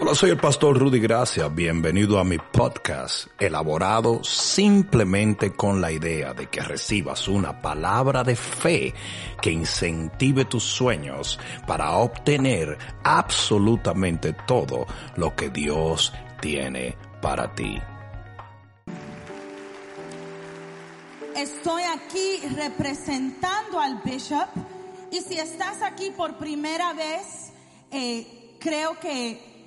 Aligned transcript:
Hola, 0.00 0.14
soy 0.14 0.30
el 0.30 0.36
pastor 0.36 0.78
Rudy 0.78 1.00
Gracia. 1.00 1.48
Bienvenido 1.48 2.20
a 2.20 2.24
mi 2.24 2.38
podcast, 2.38 3.26
elaborado 3.36 4.22
simplemente 4.22 5.52
con 5.52 5.80
la 5.80 5.90
idea 5.90 6.32
de 6.34 6.46
que 6.46 6.60
recibas 6.60 7.26
una 7.26 7.60
palabra 7.60 8.22
de 8.22 8.36
fe 8.36 8.94
que 9.42 9.50
incentive 9.50 10.44
tus 10.44 10.62
sueños 10.62 11.40
para 11.66 11.96
obtener 11.96 12.78
absolutamente 13.02 14.34
todo 14.46 14.86
lo 15.16 15.34
que 15.34 15.50
Dios 15.50 16.12
tiene 16.40 16.96
para 17.20 17.52
ti. 17.56 17.76
Estoy 21.34 21.82
aquí 21.82 22.40
representando 22.54 23.80
al 23.80 24.00
bishop 24.04 24.48
y 25.10 25.22
si 25.22 25.40
estás 25.40 25.82
aquí 25.82 26.12
por 26.16 26.38
primera 26.38 26.92
vez, 26.92 27.50
eh, 27.90 28.54
creo 28.60 28.96
que 29.00 29.57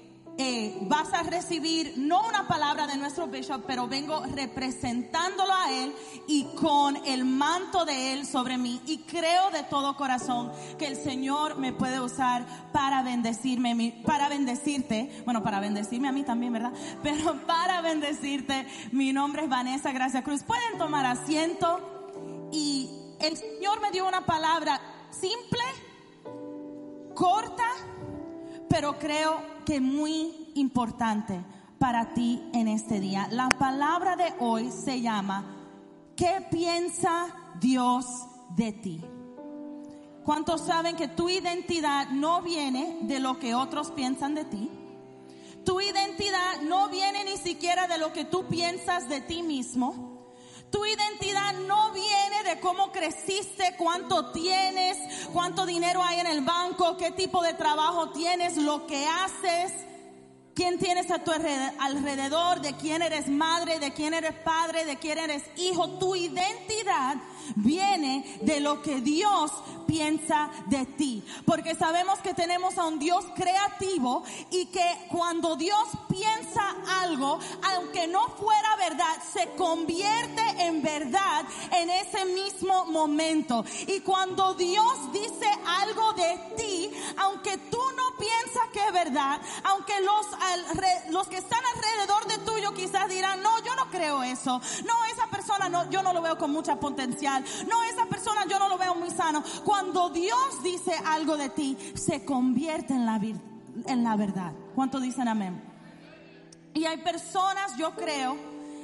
vas 0.82 1.14
a 1.14 1.24
recibir 1.24 1.94
no 1.98 2.28
una 2.28 2.48
palabra 2.48 2.88
de 2.88 2.98
nuestro 2.98 3.28
bishop, 3.28 3.64
pero 3.68 3.88
vengo 3.88 4.24
representándolo 4.36 5.54
a 5.54 5.72
él 5.72 5.94
y 6.28 6.46
con 6.56 6.98
el 7.06 7.26
manto 7.26 7.86
de 7.86 8.14
él 8.14 8.26
sobre 8.26 8.58
mí. 8.58 8.82
Y 8.86 9.00
creo 9.00 9.52
de 9.52 9.64
todo 9.64 9.96
corazón 9.96 10.52
que 10.78 10.88
el 10.88 10.98
Señor 10.98 11.58
me 11.58 11.74
puede 11.74 12.00
usar 12.00 12.46
para 12.72 13.04
bendecirme, 13.04 14.02
para 14.06 14.30
bendecirte. 14.30 15.24
Bueno, 15.26 15.44
para 15.44 15.60
bendecirme 15.60 16.08
a 16.08 16.12
mí 16.12 16.24
también, 16.24 16.54
¿verdad? 16.54 16.74
Pero 17.04 17.46
para 17.46 17.82
bendecirte. 17.82 18.68
Mi 18.92 19.14
nombre 19.14 19.44
es 19.44 19.50
Vanessa 19.50 19.92
Gracia 19.92 20.24
Cruz. 20.24 20.44
Pueden 20.44 20.78
tomar 20.78 21.06
asiento 21.06 22.50
y 22.52 22.90
el 23.20 23.38
Señor 23.38 23.82
me 23.82 23.92
dio 23.92 24.08
una 24.08 24.26
palabra 24.26 24.82
simple, 25.12 25.62
corta, 27.14 27.68
pero 28.72 28.98
creo 28.98 29.44
que 29.66 29.82
muy 29.82 30.50
importante 30.56 31.44
para 31.78 32.14
ti 32.14 32.42
en 32.54 32.70
este 32.70 33.02
día. 33.02 33.28
La 33.30 33.50
palabra 33.50 34.16
de 34.16 34.34
hoy 34.40 34.72
se 34.72 35.02
llama 35.02 35.44
¿Qué 36.16 36.48
piensa 36.50 37.28
Dios 37.60 38.06
de 38.56 38.72
ti? 38.72 39.02
¿Cuántos 40.24 40.62
saben 40.62 40.96
que 40.96 41.10
tu 41.10 41.30
identidad 41.30 42.12
no 42.12 42.42
viene 42.42 43.00
de 43.02 43.20
lo 43.20 43.40
que 43.40 43.56
otros 43.56 43.92
piensan 43.92 44.36
de 44.36 44.46
ti? 44.46 44.72
Tu 45.66 45.82
identidad 45.82 46.62
no 46.62 46.88
viene 46.88 47.26
ni 47.26 47.36
siquiera 47.36 47.88
de 47.88 47.98
lo 47.98 48.14
que 48.14 48.24
tú 48.24 48.46
piensas 48.48 49.10
de 49.10 49.20
ti 49.20 49.44
mismo. 49.44 50.11
Tu 50.72 50.86
identidad 50.86 51.54
no 51.68 51.92
viene 51.92 52.44
de 52.44 52.60
cómo 52.62 52.92
creciste, 52.92 53.76
cuánto 53.78 54.32
tienes, 54.32 54.98
cuánto 55.34 55.66
dinero 55.66 56.02
hay 56.02 56.22
en 56.22 56.28
el 56.28 56.42
banco, 56.42 56.96
qué 56.98 57.12
tipo 57.12 57.44
de 57.44 57.54
trabajo 57.54 58.12
tienes, 58.12 58.56
lo 58.56 58.88
que 58.88 59.06
haces, 59.06 59.74
quién 60.54 60.80
tienes 60.80 61.10
a 61.12 61.20
tu 61.20 61.32
alrededor, 61.32 62.62
de 62.62 62.74
quién 62.76 63.02
eres 63.02 63.28
madre, 63.28 63.80
de 63.80 63.92
quién 63.94 64.14
eres 64.14 64.34
padre, 64.34 64.86
de 64.86 64.98
quién 64.98 65.18
eres 65.18 65.44
hijo. 65.58 65.90
Tu 66.00 66.16
identidad 66.16 67.18
viene 67.56 68.40
de 68.42 68.60
lo 68.60 68.82
que 68.82 69.02
Dios 69.02 69.52
piensa 69.88 70.50
de 70.68 70.86
ti. 70.86 71.24
Porque 71.46 71.76
sabemos 71.76 72.20
que 72.20 72.34
tenemos 72.34 72.78
a 72.78 72.86
un 72.86 73.00
Dios 73.00 73.26
creativo 73.36 74.24
y 74.50 74.68
que 74.68 74.86
cuando 75.10 75.56
Dios 75.56 75.88
piensa 76.08 76.76
algo, 77.02 77.40
aunque 77.76 78.08
no 78.08 78.30
fuera 78.30 78.76
verdad, 78.78 79.18
se 79.34 79.50
convierte 79.58 80.42
en 80.60 80.82
verdad 80.82 81.46
en 81.72 81.90
ese 81.90 82.26
mismo 82.26 82.86
momento. 82.86 83.66
Y 83.88 84.00
cuando 84.02 84.54
Dios 84.54 85.12
dice 85.12 85.48
algo 85.66 86.14
de 86.14 86.38
ti, 86.58 86.92
aunque 87.18 87.58
tú 87.58 87.82
no 87.96 88.11
piensas 88.22 88.68
que 88.72 88.80
es 88.86 88.94
verdad, 88.94 89.42
aunque 89.64 89.94
los, 90.02 90.28
los 91.10 91.28
que 91.28 91.38
están 91.38 91.60
alrededor 91.76 92.28
de 92.28 92.38
tuyo 92.46 92.72
quizás 92.74 93.10
dirán, 93.10 93.42
no, 93.42 93.60
yo 93.64 93.76
no 93.76 93.90
creo 93.90 94.22
eso. 94.22 94.62
No, 94.86 95.06
esa 95.12 95.28
persona 95.28 95.70
no, 95.70 95.90
yo 95.90 96.04
no 96.04 96.14
lo 96.14 96.22
veo 96.22 96.38
con 96.38 96.52
mucha 96.52 96.80
potencial. 96.80 97.44
No, 97.68 97.84
esa 97.84 98.06
persona 98.06 98.46
yo 98.48 98.60
no 98.60 98.70
lo 98.70 98.78
veo 98.78 98.94
muy 98.94 99.10
sano. 99.10 99.44
Cuando 99.66 100.10
Dios 100.10 100.62
dice 100.64 100.94
algo 101.06 101.36
de 101.36 101.50
ti, 101.50 101.78
se 101.96 102.24
convierte 102.24 102.94
en 102.94 103.06
la, 103.08 103.20
en 103.88 104.04
la 104.04 104.16
verdad. 104.16 104.54
¿Cuánto 104.76 105.00
dicen 105.00 105.28
amén? 105.28 105.60
Y 106.74 106.86
hay 106.86 106.98
personas, 106.98 107.76
yo 107.76 107.96
creo, 107.96 108.38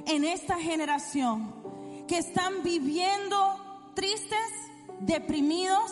en 0.07 0.25
esta 0.25 0.57
generación 0.57 1.53
que 2.07 2.17
están 2.17 2.63
viviendo 2.63 3.91
tristes, 3.93 4.49
deprimidos, 5.01 5.91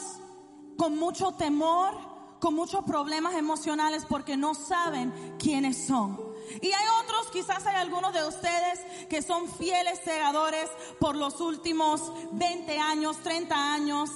con 0.77 0.97
mucho 0.97 1.33
temor, 1.33 2.14
con 2.39 2.53
muchos 2.53 2.83
problemas 2.83 3.35
emocionales 3.35 4.05
porque 4.07 4.37
no 4.37 4.53
saben 4.53 5.35
quiénes 5.39 5.87
son. 5.87 6.19
Y 6.61 6.67
hay 6.71 6.85
otros, 7.03 7.31
quizás 7.31 7.65
hay 7.65 7.75
algunos 7.75 8.13
de 8.13 8.27
ustedes 8.27 8.79
que 9.09 9.21
son 9.21 9.49
fieles 9.49 9.99
segadores 10.03 10.69
por 10.99 11.15
los 11.15 11.41
últimos 11.41 12.11
20 12.33 12.77
años, 12.77 13.17
30 13.23 13.73
años, 13.73 14.09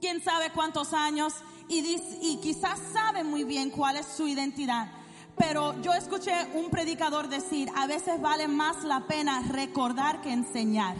quién 0.00 0.22
sabe 0.22 0.50
cuántos 0.52 0.92
años, 0.92 1.34
y, 1.68 1.78
y 2.22 2.38
quizás 2.42 2.78
saben 2.92 3.26
muy 3.26 3.44
bien 3.44 3.70
cuál 3.70 3.96
es 3.96 4.06
su 4.06 4.26
identidad. 4.26 4.90
Pero 5.36 5.80
yo 5.82 5.92
escuché 5.92 6.32
un 6.54 6.70
predicador 6.70 7.28
decir, 7.28 7.68
a 7.76 7.86
veces 7.86 8.20
vale 8.20 8.46
más 8.48 8.84
la 8.84 9.06
pena 9.06 9.42
recordar 9.48 10.20
que 10.20 10.32
enseñar. 10.32 10.96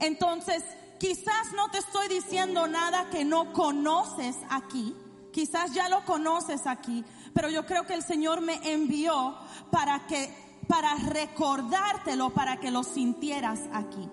Entonces, 0.00 0.64
quizás 1.02 1.52
no 1.56 1.68
te 1.68 1.78
estoy 1.78 2.06
diciendo 2.06 2.68
nada 2.68 3.10
que 3.10 3.24
no 3.24 3.52
conoces 3.52 4.36
aquí, 4.48 4.94
quizás 5.32 5.74
ya 5.74 5.88
lo 5.88 6.04
conoces 6.04 6.64
aquí, 6.68 7.04
pero 7.34 7.50
yo 7.50 7.66
creo 7.66 7.84
que 7.84 7.94
el 7.94 8.04
Señor 8.04 8.40
me 8.40 8.60
envió 8.72 9.34
para 9.72 10.06
que 10.06 10.32
para 10.68 10.94
recordártelo, 10.94 12.30
para 12.30 12.60
que 12.60 12.70
lo 12.70 12.84
sintieras 12.84 13.58
aquí. 13.72 14.08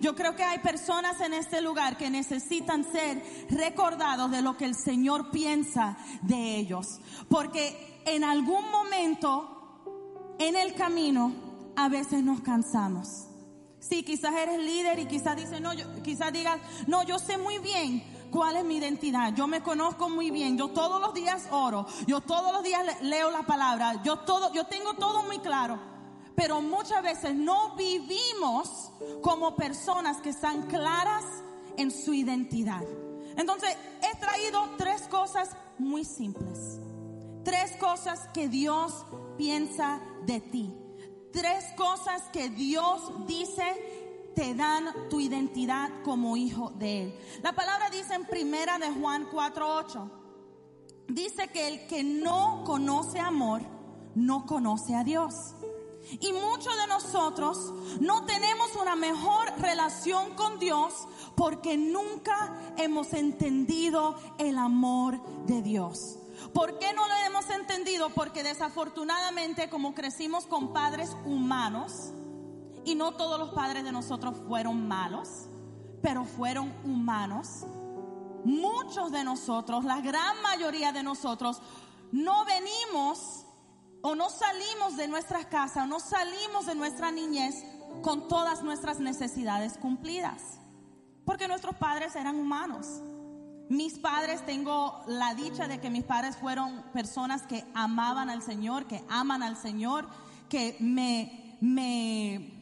Yo 0.00 0.16
creo 0.16 0.34
que 0.34 0.42
hay 0.42 0.58
personas 0.58 1.20
en 1.20 1.34
este 1.34 1.60
lugar 1.60 1.96
que 1.96 2.10
necesitan 2.10 2.84
ser 2.90 3.22
recordados 3.48 4.28
de 4.32 4.42
lo 4.42 4.56
que 4.56 4.64
el 4.64 4.74
Señor 4.74 5.30
piensa 5.30 5.96
de 6.22 6.56
ellos, 6.56 6.98
porque 7.28 8.02
en 8.06 8.24
algún 8.24 8.68
momento 8.72 10.34
en 10.40 10.56
el 10.56 10.74
camino 10.74 11.32
a 11.76 11.88
veces 11.88 12.24
nos 12.24 12.40
cansamos. 12.40 13.28
Sí, 13.86 14.02
quizás 14.02 14.34
eres 14.34 14.58
líder 14.58 14.98
y 14.98 15.06
quizás 15.06 15.36
dices, 15.36 15.60
no, 15.60 15.74
yo, 15.74 15.84
quizás 16.02 16.32
digas, 16.32 16.58
no, 16.86 17.02
yo 17.02 17.18
sé 17.18 17.36
muy 17.36 17.58
bien 17.58 18.02
cuál 18.30 18.56
es 18.56 18.64
mi 18.64 18.76
identidad. 18.76 19.34
Yo 19.34 19.46
me 19.46 19.62
conozco 19.62 20.08
muy 20.08 20.30
bien. 20.30 20.56
Yo 20.56 20.68
todos 20.68 21.00
los 21.02 21.12
días 21.12 21.48
oro. 21.50 21.86
Yo 22.06 22.22
todos 22.22 22.50
los 22.52 22.62
días 22.62 23.02
leo 23.02 23.30
la 23.30 23.42
palabra. 23.42 24.02
Yo 24.02 24.20
todo, 24.20 24.52
yo 24.54 24.64
tengo 24.64 24.94
todo 24.94 25.22
muy 25.24 25.38
claro. 25.40 25.78
Pero 26.34 26.62
muchas 26.62 27.02
veces 27.02 27.34
no 27.34 27.76
vivimos 27.76 28.90
como 29.22 29.54
personas 29.54 30.16
que 30.22 30.30
están 30.30 30.62
claras 30.62 31.24
en 31.76 31.90
su 31.90 32.14
identidad. 32.14 32.82
Entonces, 33.36 33.76
he 34.00 34.16
traído 34.18 34.66
tres 34.78 35.02
cosas 35.08 35.50
muy 35.78 36.04
simples. 36.04 36.80
Tres 37.44 37.76
cosas 37.76 38.28
que 38.32 38.48
Dios 38.48 39.04
piensa 39.36 40.00
de 40.24 40.40
ti. 40.40 40.74
Tres 41.34 41.64
cosas 41.76 42.22
que 42.32 42.48
Dios 42.48 43.26
dice 43.26 44.30
te 44.36 44.54
dan 44.54 45.08
tu 45.10 45.18
identidad 45.18 45.90
como 46.04 46.36
hijo 46.36 46.70
de 46.76 47.02
Él. 47.02 47.20
La 47.42 47.52
palabra 47.52 47.90
dice 47.90 48.14
en 48.14 48.24
primera 48.24 48.78
de 48.78 48.88
Juan 48.92 49.28
4.8, 49.28 50.10
dice 51.08 51.48
que 51.48 51.66
el 51.66 51.86
que 51.88 52.04
no 52.04 52.62
conoce 52.64 53.18
amor, 53.18 53.62
no 54.14 54.46
conoce 54.46 54.94
a 54.94 55.02
Dios. 55.02 55.34
Y 56.20 56.32
muchos 56.32 56.76
de 56.76 56.86
nosotros 56.86 57.72
no 57.98 58.24
tenemos 58.26 58.76
una 58.76 58.94
mejor 58.94 59.52
relación 59.58 60.34
con 60.36 60.60
Dios 60.60 61.08
porque 61.34 61.76
nunca 61.76 62.74
hemos 62.76 63.12
entendido 63.12 64.14
el 64.38 64.56
amor 64.56 65.20
de 65.46 65.62
Dios. 65.62 66.18
¿Por 66.54 66.78
qué 66.78 66.94
no 66.94 67.06
lo 67.06 67.14
hemos 67.26 67.50
entendido? 67.50 68.10
Porque 68.10 68.42
desafortunadamente 68.42 69.68
como 69.68 69.92
crecimos 69.92 70.46
con 70.46 70.72
padres 70.72 71.10
humanos, 71.26 72.12
y 72.84 72.94
no 72.94 73.12
todos 73.12 73.38
los 73.38 73.50
padres 73.50 73.82
de 73.84 73.92
nosotros 73.92 74.36
fueron 74.46 74.86
malos, 74.86 75.48
pero 76.02 76.24
fueron 76.24 76.72
humanos. 76.84 77.64
Muchos 78.44 79.10
de 79.10 79.24
nosotros, 79.24 79.84
la 79.84 80.00
gran 80.00 80.40
mayoría 80.42 80.92
de 80.92 81.02
nosotros, 81.02 81.60
no 82.12 82.44
venimos 82.44 83.46
o 84.02 84.14
no 84.14 84.28
salimos 84.28 84.96
de 84.96 85.08
nuestras 85.08 85.46
casas, 85.46 85.88
no 85.88 85.98
salimos 85.98 86.66
de 86.66 86.74
nuestra 86.74 87.10
niñez 87.10 87.64
con 88.02 88.28
todas 88.28 88.62
nuestras 88.62 89.00
necesidades 89.00 89.78
cumplidas. 89.78 90.60
Porque 91.24 91.48
nuestros 91.48 91.74
padres 91.76 92.14
eran 92.16 92.38
humanos. 92.38 92.86
Mis 93.68 93.98
padres, 93.98 94.44
tengo 94.44 95.02
la 95.06 95.34
dicha 95.34 95.68
de 95.68 95.80
que 95.80 95.90
mis 95.90 96.04
padres 96.04 96.36
fueron 96.36 96.82
personas 96.92 97.42
que 97.42 97.64
amaban 97.74 98.28
al 98.28 98.42
Señor, 98.42 98.86
que 98.86 99.02
aman 99.08 99.42
al 99.42 99.56
Señor, 99.56 100.06
que 100.48 100.76
me, 100.80 101.56
me 101.60 102.52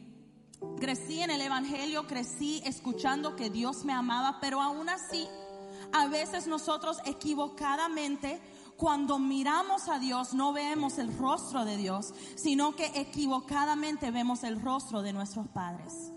crecí 0.79 1.21
en 1.21 1.31
el 1.31 1.41
Evangelio, 1.41 2.07
crecí 2.07 2.63
escuchando 2.65 3.35
que 3.35 3.51
Dios 3.51 3.85
me 3.85 3.93
amaba, 3.93 4.39
pero 4.41 4.63
aún 4.63 4.89
así, 4.89 5.27
a 5.93 6.07
veces 6.07 6.47
nosotros 6.47 6.99
equivocadamente 7.05 8.41
cuando 8.77 9.19
miramos 9.19 9.89
a 9.89 9.99
Dios 9.99 10.35
no 10.35 10.53
vemos 10.53 10.99
el 10.99 11.17
rostro 11.17 11.65
de 11.65 11.77
Dios, 11.77 12.15
sino 12.37 12.75
que 12.75 12.87
equivocadamente 12.95 14.11
vemos 14.11 14.45
el 14.45 14.61
rostro 14.61 15.03
de 15.03 15.13
nuestros 15.13 15.49
padres. 15.49 16.12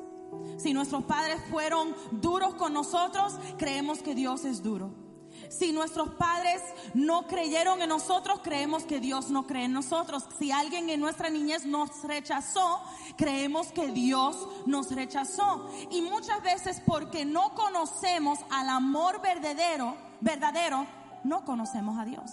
Si 0.58 0.74
nuestros 0.74 1.04
padres 1.04 1.42
fueron 1.50 1.96
duros 2.12 2.56
con 2.56 2.74
nosotros, 2.74 3.34
creemos 3.58 4.00
que 4.00 4.16
Dios 4.16 4.46
es 4.46 4.64
duro. 4.64 5.06
Si 5.50 5.72
nuestros 5.72 6.10
padres 6.12 6.62
no 6.94 7.28
creyeron 7.28 7.82
en 7.82 7.90
nosotros, 7.90 8.40
creemos 8.44 8.84
que 8.84 9.00
Dios 9.00 9.30
no 9.30 9.46
cree 9.46 9.66
en 9.66 9.74
nosotros. 9.74 10.26
Si 10.40 10.52
alguien 10.52 10.90
en 10.90 11.00
nuestra 11.00 11.30
niñez 11.30 11.66
nos 11.66 12.04
rechazó, 12.04 12.82
creemos 13.18 13.68
que 13.68 13.92
Dios 13.92 14.48
nos 14.66 14.92
rechazó. 14.92 15.70
Y 15.92 16.02
muchas 16.02 16.42
veces 16.42 16.82
porque 16.86 17.26
no 17.26 17.54
conocemos 17.54 18.40
al 18.50 18.70
amor 18.70 19.22
verdadero, 19.22 19.96
verdadero, 20.22 20.86
no 21.24 21.46
conocemos 21.46 21.98
a 22.00 22.06
Dios. 22.06 22.32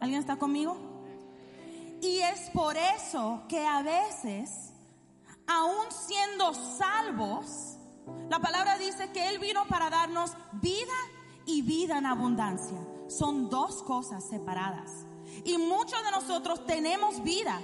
¿Alguien 0.00 0.20
está 0.20 0.36
conmigo? 0.36 0.76
Y 2.02 2.18
es 2.20 2.50
por 2.50 2.76
eso 2.76 3.42
que 3.48 3.66
a 3.66 3.82
veces, 3.82 4.69
aún 5.50 5.86
siendo 5.90 6.54
salvos, 6.54 7.76
la 8.28 8.38
palabra 8.38 8.78
dice 8.78 9.10
que 9.10 9.28
Él 9.28 9.40
vino 9.40 9.66
para 9.66 9.90
darnos 9.90 10.32
vida 10.52 10.94
y 11.44 11.62
vida 11.62 11.98
en 11.98 12.06
abundancia. 12.06 12.78
Son 13.08 13.50
dos 13.50 13.82
cosas 13.82 14.22
separadas. 14.22 15.04
Y 15.44 15.58
muchos 15.58 16.02
de 16.04 16.10
nosotros 16.12 16.64
tenemos 16.66 17.22
vida. 17.24 17.60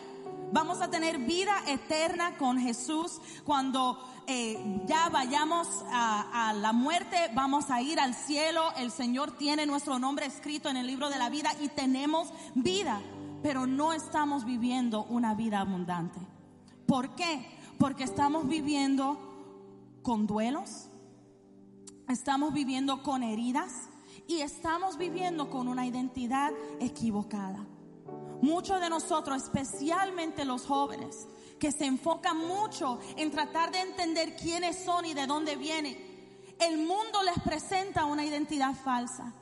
Vamos 0.53 0.81
a 0.81 0.91
tener 0.91 1.19
vida 1.19 1.55
eterna 1.67 2.37
con 2.37 2.59
Jesús 2.59 3.21
cuando 3.45 3.99
eh, 4.27 4.83
ya 4.87 5.09
vayamos 5.09 5.69
a, 5.91 6.49
a, 6.49 6.53
la 6.55 6.73
muerte, 6.73 7.31
vamos 7.35 7.71
a 7.71 7.81
ir 7.83 8.01
al 8.01 8.15
cielo. 8.15 8.65
El 8.77 8.91
Señor 8.91 9.37
tiene 9.37 9.65
nuestro 9.67 10.01
nombre 10.01 10.27
escrito 10.27 10.69
en 10.69 10.77
el 10.77 10.87
libro 10.89 11.09
de 11.09 11.19
la 11.19 11.31
vida 11.31 11.53
y 11.61 11.69
tenemos 11.69 12.29
vida, 12.55 13.01
pero 13.43 13.67
no 13.67 13.93
estamos 13.93 14.45
viviendo 14.45 15.05
una 15.05 15.35
vida 15.35 15.61
abundante. 15.61 16.19
¿Por 16.87 17.15
qué? 17.17 17.56
Porque 17.79 18.05
estamos 18.05 18.49
viviendo 18.49 19.19
con 20.03 20.27
duelos, 20.27 20.89
estamos 22.09 22.53
viviendo 22.53 23.03
con 23.03 23.23
heridas 23.23 23.89
y 24.27 24.41
estamos 24.41 24.97
viviendo 24.97 25.51
con 25.51 25.69
una 25.69 25.87
identidad 25.87 26.53
equivocada. 26.81 27.67
Muchos 28.41 28.81
de 28.81 28.91
nosotros, 28.91 29.43
especialmente 29.43 30.45
los 30.45 30.67
jóvenes, 30.67 31.27
que 31.59 31.73
se 31.73 31.87
enfocan 31.87 32.37
mucho 32.37 32.99
en 33.17 33.31
tratar 33.31 33.73
de 33.73 33.81
entender 33.81 34.37
quiénes 34.37 34.85
son 34.85 35.07
y 35.07 35.15
de 35.15 35.27
dónde 35.27 35.57
vienen, 35.57 35.97
el 36.59 36.79
mundo 36.79 37.23
les 37.23 37.39
presenta 37.43 38.05
una 38.05 38.25
identidad 38.25 38.75
falsa. 38.75 39.33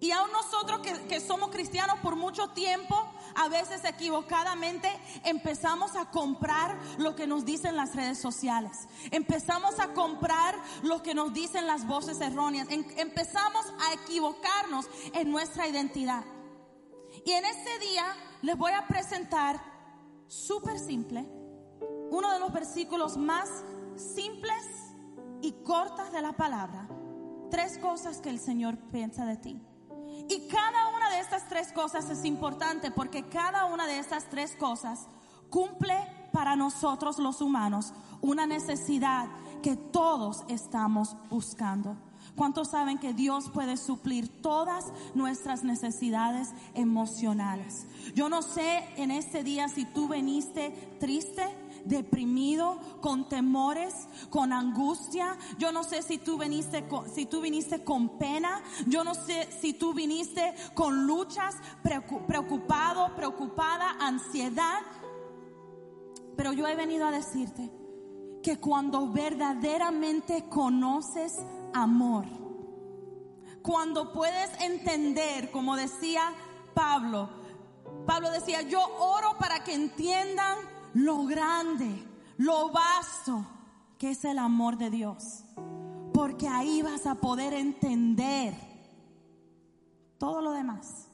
Y 0.00 0.10
aún 0.10 0.32
nosotros 0.32 0.80
que, 0.80 1.06
que, 1.06 1.20
somos 1.20 1.50
cristianos 1.50 1.98
por 2.00 2.16
mucho 2.16 2.48
tiempo, 2.48 2.96
a 3.34 3.48
veces 3.48 3.84
equivocadamente 3.84 4.88
empezamos 5.24 5.96
a 5.96 6.10
comprar 6.10 6.78
lo 6.98 7.14
que 7.14 7.26
nos 7.26 7.44
dicen 7.44 7.76
las 7.76 7.94
redes 7.94 8.18
sociales. 8.18 8.88
Empezamos 9.10 9.78
a 9.80 9.94
comprar 9.94 10.54
lo 10.82 11.02
que 11.02 11.14
nos 11.14 11.32
dicen 11.32 11.66
las 11.66 11.86
voces 11.86 12.20
erróneas. 12.20 12.68
Em, 12.70 12.84
empezamos 12.96 13.66
a 13.88 13.94
equivocarnos 13.94 14.86
en 15.14 15.30
nuestra 15.30 15.68
identidad. 15.68 16.24
Y 17.24 17.32
en 17.32 17.44
este 17.44 17.78
día 17.78 18.04
les 18.42 18.56
voy 18.56 18.72
a 18.72 18.86
presentar 18.86 19.62
súper 20.26 20.78
simple 20.78 21.28
uno 22.10 22.32
de 22.32 22.38
los 22.38 22.52
versículos 22.52 23.16
más 23.16 23.48
simples 23.96 24.92
y 25.40 25.52
cortas 25.64 26.12
de 26.12 26.22
la 26.22 26.32
palabra. 26.32 26.88
Tres 27.50 27.78
cosas 27.78 28.20
que 28.20 28.30
el 28.30 28.38
Señor 28.38 28.78
piensa 28.90 29.24
de 29.24 29.36
ti. 29.36 29.62
Y 30.28 30.48
cada 30.48 30.88
una 30.96 31.10
de 31.10 31.20
estas 31.20 31.48
tres 31.48 31.72
cosas 31.72 32.08
es 32.10 32.24
importante 32.24 32.90
porque 32.90 33.28
cada 33.28 33.66
una 33.66 33.86
de 33.86 33.98
estas 33.98 34.28
tres 34.30 34.56
cosas 34.56 35.06
cumple 35.50 35.94
para 36.32 36.56
nosotros 36.56 37.18
los 37.18 37.40
humanos 37.40 37.92
una 38.20 38.46
necesidad 38.46 39.28
que 39.62 39.76
todos 39.76 40.44
estamos 40.48 41.16
buscando. 41.30 41.96
¿Cuántos 42.36 42.70
saben 42.70 42.98
que 42.98 43.12
Dios 43.12 43.50
puede 43.50 43.76
suplir 43.76 44.40
todas 44.40 44.86
nuestras 45.14 45.64
necesidades 45.64 46.48
emocionales? 46.74 47.86
Yo 48.14 48.28
no 48.28 48.40
sé 48.42 48.88
en 48.96 49.10
este 49.10 49.44
día 49.44 49.68
si 49.68 49.84
tú 49.84 50.08
veniste 50.08 50.70
triste, 50.98 51.46
deprimido, 51.84 52.78
con 53.00 53.28
temores, 53.28 53.94
con 54.30 54.52
angustia. 54.52 55.36
Yo 55.58 55.72
no 55.72 55.84
sé 55.84 56.02
si 56.02 56.18
tú 56.18 56.38
viniste 56.38 56.86
con, 56.88 57.08
si 57.12 57.26
tú 57.26 57.40
viniste 57.40 57.84
con 57.84 58.18
pena. 58.18 58.62
Yo 58.86 59.04
no 59.04 59.14
sé 59.14 59.48
si 59.60 59.72
tú 59.72 59.94
viniste 59.94 60.54
con 60.74 61.06
luchas, 61.06 61.56
preocupado, 62.26 63.14
preocupada, 63.14 63.96
ansiedad. 64.00 64.80
Pero 66.36 66.52
yo 66.52 66.66
he 66.66 66.74
venido 66.74 67.06
a 67.06 67.10
decirte 67.10 67.70
que 68.42 68.58
cuando 68.58 69.08
verdaderamente 69.08 70.48
conoces 70.48 71.32
amor, 71.72 72.26
cuando 73.62 74.12
puedes 74.12 74.50
entender, 74.60 75.50
como 75.50 75.76
decía 75.76 76.34
Pablo, 76.74 77.28
Pablo 78.06 78.30
decía, 78.30 78.62
yo 78.62 78.80
oro 78.98 79.36
para 79.38 79.62
que 79.62 79.74
entiendan 79.74 80.58
lo 80.94 81.24
grande, 81.24 82.04
lo 82.38 82.70
vasto 82.70 83.46
que 83.98 84.10
es 84.10 84.24
el 84.24 84.38
amor 84.38 84.78
de 84.78 84.90
Dios. 84.90 85.44
Porque 86.12 86.48
ahí 86.48 86.82
vas 86.82 87.06
a 87.06 87.14
poder 87.14 87.54
entender 87.54 88.54
todo 90.18 90.40
lo 90.40 90.52
demás. 90.52 91.08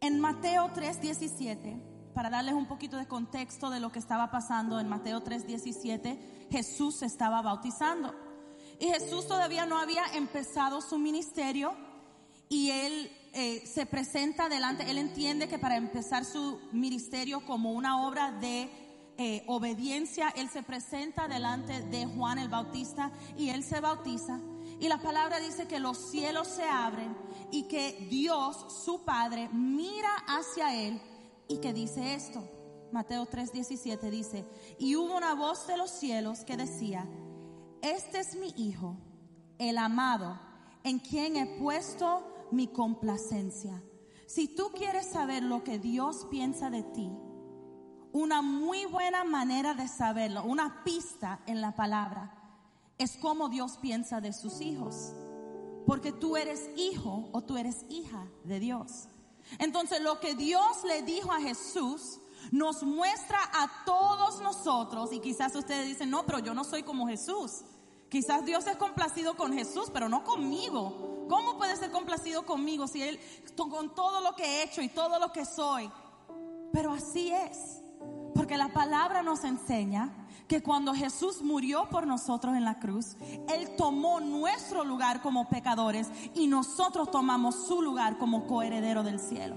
En 0.00 0.20
Mateo 0.20 0.70
3:17, 0.74 1.80
para 2.14 2.30
darles 2.30 2.54
un 2.54 2.66
poquito 2.66 2.96
de 2.96 3.08
contexto 3.08 3.70
de 3.70 3.80
lo 3.80 3.90
que 3.90 3.98
estaba 3.98 4.30
pasando, 4.30 4.78
en 4.78 4.88
Mateo 4.88 5.22
3:17 5.22 6.48
Jesús 6.50 6.96
se 6.96 7.06
estaba 7.06 7.42
bautizando. 7.42 8.14
Y 8.78 8.86
Jesús 8.86 9.26
todavía 9.26 9.66
no 9.66 9.78
había 9.78 10.04
empezado 10.14 10.80
su 10.80 10.98
ministerio 10.98 11.74
y 12.48 12.70
él 12.70 13.10
eh, 13.36 13.66
se 13.66 13.84
presenta 13.84 14.48
delante, 14.48 14.88
él 14.88 14.96
entiende 14.96 15.48
que 15.48 15.58
para 15.58 15.76
empezar 15.76 16.24
su 16.24 16.60
ministerio 16.70 17.44
como 17.44 17.72
una 17.72 18.06
obra 18.06 18.30
de 18.30 18.70
eh, 19.16 19.42
obediencia, 19.48 20.32
él 20.36 20.48
se 20.48 20.62
presenta 20.62 21.26
delante 21.26 21.82
de 21.82 22.06
Juan 22.06 22.38
el 22.38 22.48
Bautista 22.48 23.10
y 23.36 23.48
él 23.48 23.64
se 23.64 23.80
bautiza. 23.80 24.38
Y 24.78 24.86
la 24.86 24.98
palabra 24.98 25.40
dice 25.40 25.66
que 25.66 25.80
los 25.80 26.12
cielos 26.12 26.46
se 26.46 26.62
abren 26.62 27.16
y 27.50 27.64
que 27.64 28.06
Dios, 28.08 28.84
su 28.84 29.04
Padre, 29.04 29.48
mira 29.52 30.14
hacia 30.28 30.72
él 30.74 31.00
y 31.48 31.58
que 31.58 31.72
dice 31.72 32.14
esto. 32.14 32.48
Mateo 32.92 33.26
3:17 33.26 34.10
dice, 34.10 34.44
y 34.78 34.94
hubo 34.94 35.16
una 35.16 35.34
voz 35.34 35.66
de 35.66 35.76
los 35.76 35.90
cielos 35.90 36.44
que 36.44 36.56
decía, 36.56 37.04
este 37.82 38.20
es 38.20 38.36
mi 38.36 38.54
Hijo, 38.56 38.96
el 39.58 39.78
amado, 39.78 40.38
en 40.84 41.00
quien 41.00 41.36
he 41.36 41.58
puesto 41.58 42.33
mi 42.50 42.68
complacencia. 42.68 43.82
Si 44.26 44.48
tú 44.48 44.70
quieres 44.74 45.06
saber 45.06 45.42
lo 45.42 45.62
que 45.64 45.78
Dios 45.78 46.26
piensa 46.30 46.70
de 46.70 46.82
ti, 46.82 47.10
una 48.12 48.42
muy 48.42 48.84
buena 48.86 49.24
manera 49.24 49.74
de 49.74 49.88
saberlo, 49.88 50.44
una 50.44 50.84
pista 50.84 51.40
en 51.46 51.60
la 51.60 51.74
palabra, 51.74 52.32
es 52.96 53.16
cómo 53.16 53.48
Dios 53.48 53.78
piensa 53.78 54.20
de 54.20 54.32
sus 54.32 54.60
hijos. 54.60 55.12
Porque 55.86 56.12
tú 56.12 56.36
eres 56.36 56.70
hijo 56.76 57.28
o 57.32 57.42
tú 57.42 57.56
eres 57.56 57.84
hija 57.88 58.26
de 58.44 58.60
Dios. 58.60 59.08
Entonces 59.58 60.00
lo 60.00 60.20
que 60.20 60.34
Dios 60.34 60.84
le 60.84 61.02
dijo 61.02 61.32
a 61.32 61.40
Jesús 61.40 62.20
nos 62.50 62.82
muestra 62.82 63.38
a 63.52 63.84
todos 63.84 64.40
nosotros, 64.40 65.12
y 65.12 65.20
quizás 65.20 65.54
ustedes 65.56 65.86
dicen, 65.86 66.10
no, 66.10 66.24
pero 66.26 66.38
yo 66.38 66.54
no 66.54 66.64
soy 66.64 66.82
como 66.82 67.08
Jesús. 67.08 67.62
Quizás 68.14 68.44
Dios 68.44 68.64
es 68.68 68.76
complacido 68.76 69.36
con 69.36 69.52
Jesús, 69.52 69.90
pero 69.92 70.08
no 70.08 70.22
conmigo. 70.22 71.26
¿Cómo 71.28 71.58
puede 71.58 71.74
ser 71.74 71.90
complacido 71.90 72.46
conmigo 72.46 72.86
si 72.86 73.02
Él, 73.02 73.18
con 73.56 73.92
todo 73.92 74.20
lo 74.20 74.36
que 74.36 74.44
he 74.44 74.62
hecho 74.62 74.80
y 74.82 74.88
todo 74.88 75.18
lo 75.18 75.32
que 75.32 75.44
soy? 75.44 75.90
Pero 76.72 76.92
así 76.92 77.32
es. 77.32 77.82
Porque 78.32 78.56
la 78.56 78.72
palabra 78.72 79.24
nos 79.24 79.42
enseña 79.42 80.28
que 80.46 80.62
cuando 80.62 80.94
Jesús 80.94 81.42
murió 81.42 81.88
por 81.88 82.06
nosotros 82.06 82.54
en 82.54 82.64
la 82.64 82.78
cruz, 82.78 83.16
Él 83.48 83.74
tomó 83.76 84.20
nuestro 84.20 84.84
lugar 84.84 85.20
como 85.20 85.48
pecadores 85.48 86.06
y 86.34 86.46
nosotros 86.46 87.10
tomamos 87.10 87.66
su 87.66 87.82
lugar 87.82 88.16
como 88.18 88.46
coheredero 88.46 89.02
del 89.02 89.18
cielo. 89.18 89.56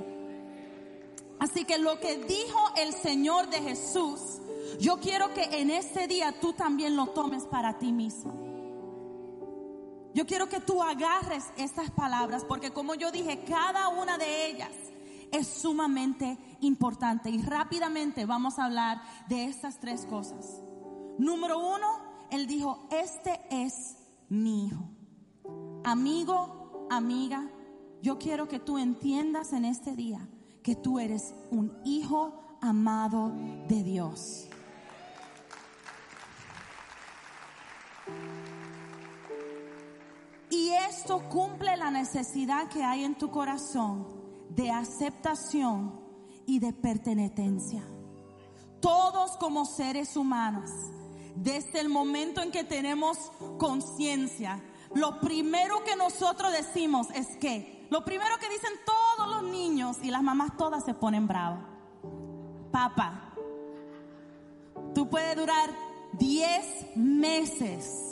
Así 1.38 1.64
que 1.64 1.78
lo 1.78 2.00
que 2.00 2.18
dijo 2.26 2.72
el 2.76 2.92
Señor 2.92 3.52
de 3.52 3.62
Jesús, 3.62 4.20
yo 4.80 4.98
quiero 4.98 5.32
que 5.36 5.44
en 5.62 5.70
este 5.70 6.08
día 6.08 6.40
tú 6.42 6.54
también 6.54 6.96
lo 6.96 7.06
tomes 7.06 7.44
para 7.44 7.78
ti 7.78 7.92
mismo. 7.92 8.47
Yo 10.18 10.26
quiero 10.26 10.50
que 10.50 10.60
tú 10.60 10.82
agarres 10.82 11.44
estas 11.58 11.92
palabras 11.92 12.44
porque 12.44 12.72
como 12.72 12.96
yo 12.96 13.12
dije, 13.12 13.44
cada 13.48 13.90
una 13.90 14.18
de 14.18 14.48
ellas 14.48 14.72
es 15.32 15.46
sumamente 15.46 16.40
importante 16.62 17.30
y 17.30 17.40
rápidamente 17.44 18.26
vamos 18.26 18.58
a 18.58 18.66
hablar 18.66 19.00
de 19.30 19.46
estas 19.46 19.80
tres 19.80 20.08
cosas. 20.08 20.64
Número 21.20 21.60
uno, 21.60 22.00
él 22.32 22.48
dijo, 22.48 22.88
este 22.90 23.40
es 23.52 23.96
mi 24.28 24.66
hijo. 24.66 24.90
Amigo, 25.84 26.88
amiga, 26.90 27.52
yo 28.02 28.18
quiero 28.18 28.48
que 28.48 28.58
tú 28.58 28.80
entiendas 28.80 29.54
en 29.54 29.66
este 29.66 29.96
día 29.96 30.28
que 30.64 30.76
tú 30.76 30.98
eres 30.98 31.36
un 31.52 31.80
hijo 31.86 32.58
amado 32.60 33.34
de 33.68 33.84
Dios. 33.84 34.47
Y 40.50 40.70
esto 40.90 41.22
cumple 41.30 41.76
la 41.76 41.92
necesidad 41.92 42.70
que 42.70 42.84
hay 42.84 43.04
en 43.04 43.16
tu 43.16 43.30
corazón 43.30 44.08
de 44.50 44.72
aceptación 44.72 46.00
y 46.46 46.60
de 46.60 46.72
pertenencia. 46.72 47.84
Todos 48.80 49.36
como 49.38 49.66
seres 49.66 50.16
humanos, 50.16 50.70
desde 51.36 51.82
el 51.82 51.90
momento 51.90 52.42
en 52.42 52.52
que 52.52 52.64
tenemos 52.64 53.18
conciencia, 53.58 54.64
lo 54.96 55.20
primero 55.20 55.84
que 55.84 55.96
nosotros 55.96 56.54
decimos 56.54 57.08
es 57.14 57.28
que, 57.38 57.88
lo 57.90 58.06
primero 58.06 58.38
que 58.40 58.50
dicen 58.50 58.72
todos 58.86 59.30
los 59.30 59.52
niños 59.52 59.98
y 60.02 60.12
las 60.12 60.24
mamás 60.24 60.56
todas 60.58 60.86
se 60.86 60.94
ponen 60.94 61.28
bravas. 61.28 61.66
Papá, 62.72 63.34
tú 64.94 65.10
puedes 65.10 65.36
durar 65.36 65.70
10 66.14 66.96
meses 66.96 68.07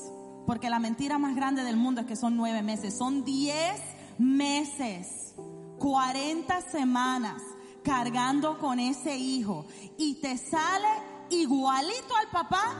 porque 0.45 0.69
la 0.69 0.79
mentira 0.79 1.17
más 1.17 1.35
grande 1.35 1.63
del 1.63 1.77
mundo 1.77 2.01
es 2.01 2.07
que 2.07 2.15
son 2.15 2.35
nueve 2.37 2.61
meses. 2.61 2.97
Son 2.97 3.23
diez 3.23 3.81
meses, 4.17 5.35
cuarenta 5.79 6.61
semanas 6.61 7.41
cargando 7.83 8.57
con 8.59 8.79
ese 8.79 9.17
hijo. 9.17 9.65
Y 9.97 10.15
te 10.15 10.37
sale 10.37 10.87
igualito 11.29 12.15
al 12.15 12.27
papá 12.29 12.75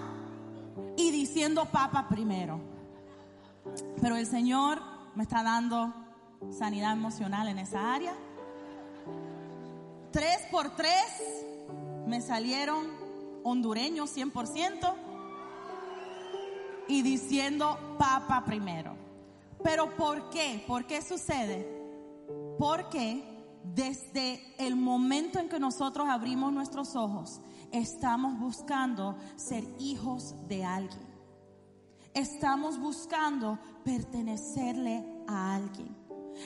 y 0.98 1.12
diciendo 1.12 1.65
papá 1.65 2.07
primero. 2.07 2.60
Pero 4.01 4.15
el 4.15 4.27
Señor 4.27 4.81
me 5.15 5.24
está 5.24 5.43
dando 5.43 5.93
sanidad 6.51 6.93
emocional 6.93 7.48
en 7.48 7.60
esa 7.60 7.93
área. 7.93 8.13
Tres 10.12 10.39
por 10.51 10.75
tres 10.75 11.05
me 12.07 12.22
salieron 12.22 12.88
hondureños 13.43 14.15
100% 14.15 15.04
y 16.88 17.01
diciendo 17.01 17.77
papa 17.98 18.44
primero. 18.46 18.96
Pero 19.63 19.96
¿por 19.96 20.30
qué? 20.30 20.63
¿Por 20.68 20.86
qué 20.86 21.01
sucede? 21.01 21.68
Porque 22.60 23.24
desde 23.63 24.56
el 24.58 24.75
momento 24.75 25.39
en 25.39 25.50
que 25.50 25.60
nosotros 25.60 26.08
abrimos 26.08 26.54
nuestros 26.54 26.96
ojos, 26.96 27.42
estamos 27.72 28.38
buscando 28.39 29.18
ser 29.36 29.63
hijos 29.80 30.36
de 30.48 30.63
alguien. 30.63 31.15
Estamos 32.13 32.80
buscando 32.80 33.60
pertenecerle 33.84 35.24
a 35.27 35.56
alguien. 35.56 35.96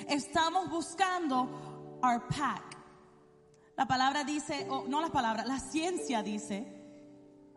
Estamos 0.08 0.69
buscando 0.69 2.00
our 2.01 2.27
pack. 2.27 2.77
La 3.77 3.88
palabra 3.88 4.24
dice, 4.24 4.67
o 4.69 4.86
no 4.88 5.01
la 5.01 5.10
palabra, 5.10 5.46
la 5.46 5.60
ciencia 5.60 6.24
dice 6.24 6.79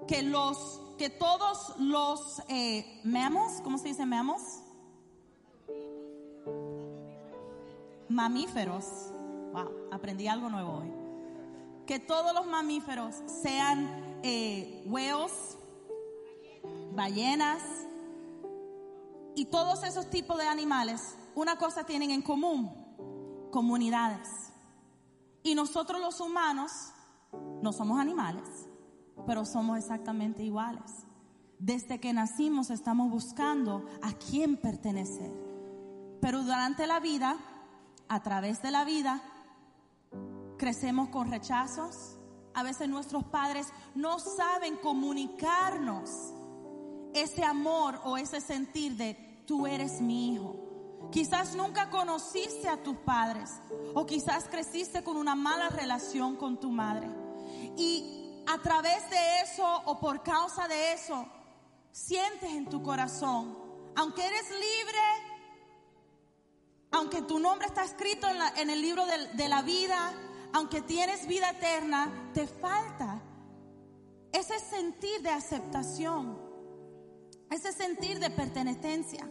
que 0.07 0.23
los 0.23 0.81
que 1.02 1.11
todos 1.11 1.75
los 1.80 2.40
eh, 2.47 3.00
mamos, 3.02 3.61
¿cómo 3.64 3.76
se 3.76 3.88
dice 3.88 4.06
mamos? 4.06 4.40
Mamíferos. 8.09 8.85
Wow, 9.52 9.88
aprendí 9.90 10.28
algo 10.28 10.49
nuevo 10.49 10.75
hoy. 10.75 10.92
Que 11.88 11.99
todos 11.99 12.32
los 12.32 12.47
mamíferos 12.47 13.16
sean 13.42 14.21
eh, 14.23 14.85
hueos, 14.87 15.32
ballenas 16.92 17.64
y 19.35 19.47
todos 19.47 19.82
esos 19.82 20.09
tipos 20.09 20.38
de 20.38 20.47
animales, 20.47 21.16
una 21.35 21.56
cosa 21.56 21.82
tienen 21.82 22.12
en 22.12 22.23
común, 22.23 22.71
comunidades. 23.50 24.28
Y 25.42 25.56
nosotros 25.56 26.00
los 26.00 26.21
humanos 26.21 26.71
no 27.61 27.73
somos 27.73 27.99
animales 27.99 28.68
pero 29.26 29.45
somos 29.45 29.79
exactamente 29.79 30.43
iguales. 30.43 31.07
Desde 31.59 32.00
que 32.00 32.12
nacimos 32.12 32.71
estamos 32.71 33.11
buscando 33.11 33.87
a 34.02 34.12
quién 34.12 34.57
pertenecer. 34.57 35.33
Pero 36.21 36.43
durante 36.43 36.87
la 36.87 37.00
vida, 37.00 37.37
a 38.09 38.23
través 38.23 38.62
de 38.62 38.71
la 38.71 38.85
vida, 38.85 39.23
crecemos 40.59 41.09
con 41.09 41.31
rechazos. 41.31 42.19
A 42.55 42.62
veces 42.62 42.88
nuestros 42.88 43.25
padres 43.25 43.69
no 43.95 44.19
saben 44.19 44.76
comunicarnos 44.76 46.33
ese 47.14 47.45
amor 47.45 48.00
o 48.05 48.17
ese 48.17 48.41
sentir 48.41 48.97
de 48.97 49.43
tú 49.47 49.67
eres 49.67 50.00
mi 50.00 50.35
hijo. 50.35 50.57
Quizás 51.11 51.55
nunca 51.55 51.91
conociste 51.91 52.69
a 52.69 52.83
tus 52.83 52.97
padres 52.99 53.50
o 53.95 54.07
quizás 54.07 54.45
creciste 54.49 55.02
con 55.02 55.17
una 55.17 55.35
mala 55.35 55.69
relación 55.69 56.37
con 56.37 56.59
tu 56.59 56.71
madre. 56.71 57.09
Y 57.76 58.22
a 58.47 58.59
través 58.59 59.09
de 59.11 59.41
eso 59.41 59.83
o 59.87 59.99
por 59.99 60.23
causa 60.23 60.69
de 60.69 60.93
eso, 60.93 61.27
sientes 61.91 62.51
en 62.51 62.67
tu 62.67 62.83
corazón, 62.83 63.59
aunque 63.97 64.27
eres 64.27 64.51
libre, 64.51 65.01
aunque 66.91 67.23
tu 67.23 67.39
nombre 67.39 67.67
está 67.67 67.85
escrito 67.85 68.27
en, 68.57 68.71
el 68.71 68.83
libro 68.83 69.05
de 69.07 69.49
la 69.49 69.63
vida, 69.63 70.13
aunque 70.53 70.83
tienes 70.83 71.27
vida 71.27 71.51
eterna, 71.51 72.31
te 72.35 72.47
falta 72.47 73.23
ese 74.33 74.59
sentir 74.59 75.23
de 75.23 75.31
aceptación, 75.31 76.39
ese 77.51 77.73
sentir 77.73 78.19
de 78.19 78.31
pertenencia. 78.31 79.29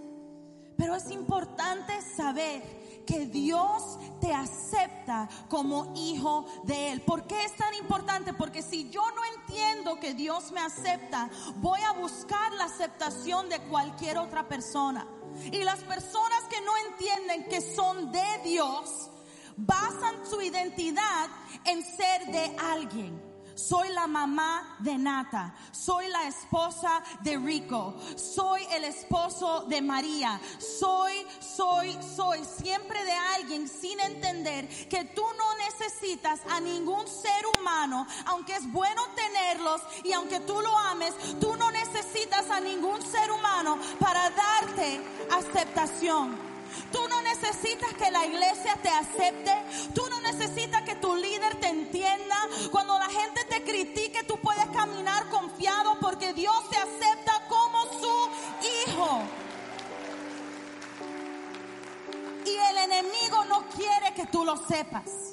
Pero 0.77 0.95
es 0.95 1.11
importante 1.11 1.93
saber 2.01 2.80
que 3.05 3.25
Dios 3.25 3.97
te 4.19 4.33
acepta 4.33 5.29
como 5.49 5.93
hijo 5.95 6.45
de 6.63 6.91
Él. 6.91 7.01
¿Por 7.01 7.27
qué 7.27 7.45
es 7.45 7.55
tan 7.55 7.73
importante? 7.75 8.33
Porque 8.33 8.61
si 8.61 8.89
yo 8.89 9.01
no 9.11 9.21
entiendo 9.37 9.99
que 9.99 10.13
Dios 10.13 10.51
me 10.51 10.61
acepta, 10.61 11.29
voy 11.57 11.81
a 11.81 11.93
buscar 11.93 12.53
la 12.53 12.65
aceptación 12.65 13.49
de 13.49 13.59
cualquier 13.63 14.17
otra 14.17 14.47
persona. 14.47 15.07
Y 15.51 15.63
las 15.63 15.79
personas 15.79 16.43
que 16.49 16.61
no 16.61 16.71
entienden 16.89 17.47
que 17.49 17.61
son 17.61 18.11
de 18.11 18.41
Dios, 18.43 19.09
basan 19.57 20.25
su 20.29 20.41
identidad 20.41 21.29
en 21.65 21.83
ser 21.83 22.31
de 22.31 22.55
alguien. 22.57 23.30
Soy 23.67 23.89
la 23.89 24.07
mamá 24.07 24.75
de 24.79 24.97
Nata. 24.97 25.53
Soy 25.71 26.07
la 26.07 26.27
esposa 26.27 27.03
de 27.21 27.37
Rico. 27.37 27.95
Soy 28.15 28.65
el 28.71 28.85
esposo 28.85 29.65
de 29.67 29.81
María. 29.81 30.39
Soy, 30.57 31.13
soy, 31.39 31.97
soy 32.15 32.39
siempre 32.43 33.03
de 33.03 33.11
alguien 33.11 33.67
sin 33.67 33.99
entender 33.99 34.67
que 34.87 35.05
tú 35.05 35.23
no 35.37 35.55
necesitas 35.57 36.39
a 36.49 36.59
ningún 36.59 37.07
ser 37.07 37.45
humano, 37.59 38.07
aunque 38.25 38.55
es 38.55 38.71
bueno 38.71 39.03
tenerlos 39.15 39.81
y 40.03 40.13
aunque 40.13 40.39
tú 40.39 40.59
lo 40.59 40.75
ames, 40.77 41.13
tú 41.39 41.55
no 41.55 41.71
necesitas 41.71 42.49
a 42.49 42.59
ningún 42.59 43.01
ser 43.01 43.31
humano 43.31 43.77
para 43.99 44.29
darte 44.31 45.01
aceptación. 45.31 46.51
Tú 46.91 46.99
no 47.07 47.21
necesitas 47.21 47.93
que 47.95 48.11
la 48.11 48.25
iglesia 48.25 48.77
te 48.81 48.89
acepte. 48.89 49.51
Tú 49.93 50.03
no 50.09 50.21
necesitas 50.21 50.80
tú 64.31 64.45
lo 64.45 64.57
sepas. 64.67 65.31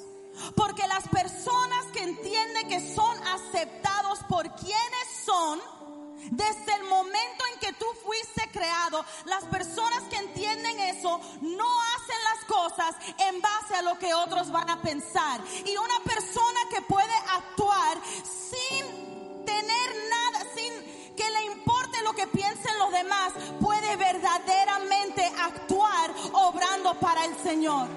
Porque 0.55 0.87
las 0.87 1.07
personas 1.09 1.85
que 1.91 2.03
entienden 2.03 2.67
que 2.67 2.95
son 2.95 3.17
aceptados 3.27 4.19
por 4.29 4.49
quienes 4.55 5.07
son, 5.25 5.59
desde 6.31 6.73
el 6.75 6.83
momento 6.83 7.43
en 7.53 7.59
que 7.59 7.73
tú 7.73 7.85
fuiste 8.05 8.49
creado, 8.51 9.03
las 9.25 9.43
personas 9.45 10.03
que 10.09 10.17
entienden 10.17 10.79
eso 10.79 11.19
no 11.41 11.81
hacen 11.95 12.23
las 12.33 12.45
cosas 12.45 12.95
en 13.17 13.41
base 13.41 13.75
a 13.75 13.81
lo 13.81 13.97
que 13.99 14.13
otros 14.13 14.51
van 14.51 14.69
a 14.69 14.81
pensar. 14.81 15.41
Y 15.65 15.75
una 15.75 15.99
persona 16.03 16.59
que 16.69 16.81
puede 16.81 17.15
actuar 17.33 17.99
sin 18.23 19.45
tener 19.45 19.95
nada, 20.09 20.45
sin 20.55 21.15
que 21.15 21.29
le 21.29 21.45
importe 21.45 22.01
lo 22.03 22.13
que 22.13 22.27
piensen 22.27 22.77
los 22.79 22.91
demás, 22.91 23.33
puede 23.59 23.95
verdaderamente 23.97 25.25
actuar 25.41 26.13
obrando 26.33 26.93
para 26.99 27.25
el 27.25 27.35
Señor. 27.43 27.87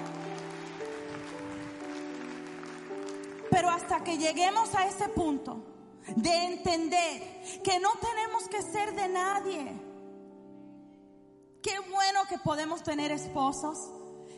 Pero 3.52 3.68
hasta 3.68 4.02
que 4.02 4.16
lleguemos 4.16 4.74
a 4.74 4.86
ese 4.86 5.10
punto, 5.10 5.62
de 6.16 6.44
entender 6.46 7.60
que 7.62 7.78
no 7.80 7.90
tenemos 8.00 8.48
que 8.48 8.62
ser 8.62 8.94
de 8.94 9.08
nadie. 9.10 9.72
Qué 11.62 11.78
bueno 11.90 12.20
que 12.30 12.38
podemos 12.38 12.82
tener 12.82 13.12
esposos. 13.12 13.90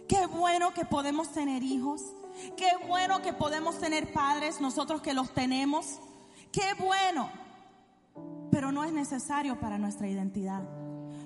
Qué 0.08 0.26
bueno 0.26 0.74
que 0.74 0.84
podemos 0.84 1.30
tener 1.30 1.62
hijos. 1.62 2.02
Qué 2.56 2.68
bueno 2.88 3.22
que 3.22 3.32
podemos 3.32 3.78
tener 3.78 4.12
padres, 4.12 4.60
nosotros 4.60 5.00
que 5.00 5.14
los 5.14 5.32
tenemos. 5.32 6.00
Qué 6.50 6.74
bueno. 6.80 7.30
Pero 8.50 8.72
no 8.72 8.82
es 8.82 8.92
necesario 8.92 9.60
para 9.60 9.78
nuestra 9.78 10.08
identidad. 10.08 10.62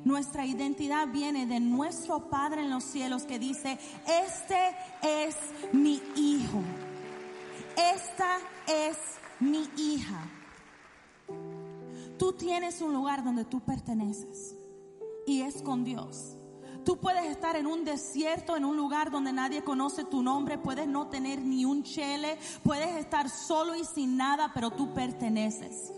Nuestra 0.05 0.45
identidad 0.45 1.09
viene 1.09 1.47
de 1.47 1.59
nuestro 1.59 2.29
Padre 2.29 2.61
en 2.61 2.71
los 2.71 2.85
cielos 2.85 3.25
que 3.25 3.39
dice, 3.39 3.79
este 4.07 4.77
es 5.03 5.37
mi 5.73 6.03
hijo. 6.17 6.63
Esta 7.79 8.39
es 8.67 8.99
mi 9.39 9.71
hija. 9.77 10.29
Tú 12.19 12.33
tienes 12.33 12.81
un 12.81 12.93
lugar 12.93 13.23
donde 13.23 13.45
tú 13.45 13.61
perteneces 13.61 14.57
y 15.29 15.43
es 15.43 15.63
con 15.63 15.85
Dios. 15.85 16.37
Tú 16.85 16.97
puedes 16.97 17.27
estar 17.27 17.55
en 17.55 17.69
un 17.69 17.85
desierto, 17.85 18.57
en 18.57 18.65
un 18.65 18.77
lugar 18.77 19.13
donde 19.13 19.33
nadie 19.33 19.63
conoce 19.63 20.05
tu 20.05 20.23
nombre, 20.23 20.59
puedes 20.59 20.89
no 20.89 21.07
tener 21.07 21.41
ni 21.41 21.65
un 21.65 21.85
chele, 21.85 22.37
puedes 22.65 22.97
estar 22.97 23.31
solo 23.31 23.77
y 23.77 23.85
sin 23.85 24.17
nada, 24.17 24.51
pero 24.53 24.71
tú 24.71 24.93
perteneces. 24.93 25.93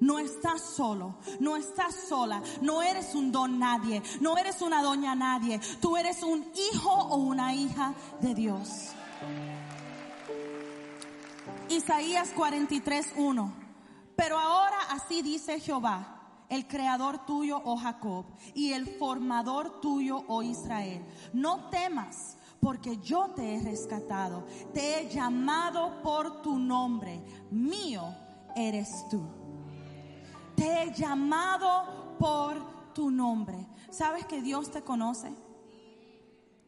No 0.00 0.18
estás 0.18 0.62
solo, 0.62 1.16
no 1.40 1.56
estás 1.56 1.94
sola, 2.08 2.42
no 2.62 2.82
eres 2.82 3.14
un 3.14 3.32
don 3.32 3.58
nadie, 3.58 4.02
no 4.20 4.38
eres 4.38 4.62
una 4.62 4.82
doña 4.82 5.14
nadie, 5.14 5.60
tú 5.80 5.98
eres 5.98 6.22
un 6.22 6.46
hijo 6.72 6.90
o 6.90 7.16
una 7.16 7.54
hija 7.54 7.92
de 8.20 8.34
Dios. 8.34 8.94
Isaías 11.68 12.32
43:1. 12.34 13.52
Pero 14.16 14.38
ahora 14.38 14.78
así 14.90 15.22
dice 15.22 15.60
Jehová, 15.60 16.44
el 16.48 16.66
creador 16.66 17.26
tuyo, 17.26 17.60
oh 17.64 17.76
Jacob, 17.76 18.24
y 18.54 18.72
el 18.72 18.86
formador 18.98 19.80
tuyo, 19.80 20.24
oh 20.28 20.42
Israel. 20.42 21.04
No 21.34 21.68
temas, 21.68 22.38
porque 22.60 22.98
yo 22.98 23.30
te 23.34 23.56
he 23.56 23.62
rescatado, 23.62 24.46
te 24.72 25.00
he 25.00 25.08
llamado 25.10 26.02
por 26.02 26.40
tu 26.40 26.58
nombre, 26.58 27.22
mío 27.50 28.14
eres 28.54 29.04
tú 29.10 29.22
te 30.56 30.82
he 30.82 30.92
llamado 30.92 32.16
por 32.18 32.92
tu 32.92 33.10
nombre. 33.10 33.68
¿Sabes 33.90 34.26
que 34.26 34.42
Dios 34.42 34.70
te 34.70 34.82
conoce? 34.82 35.32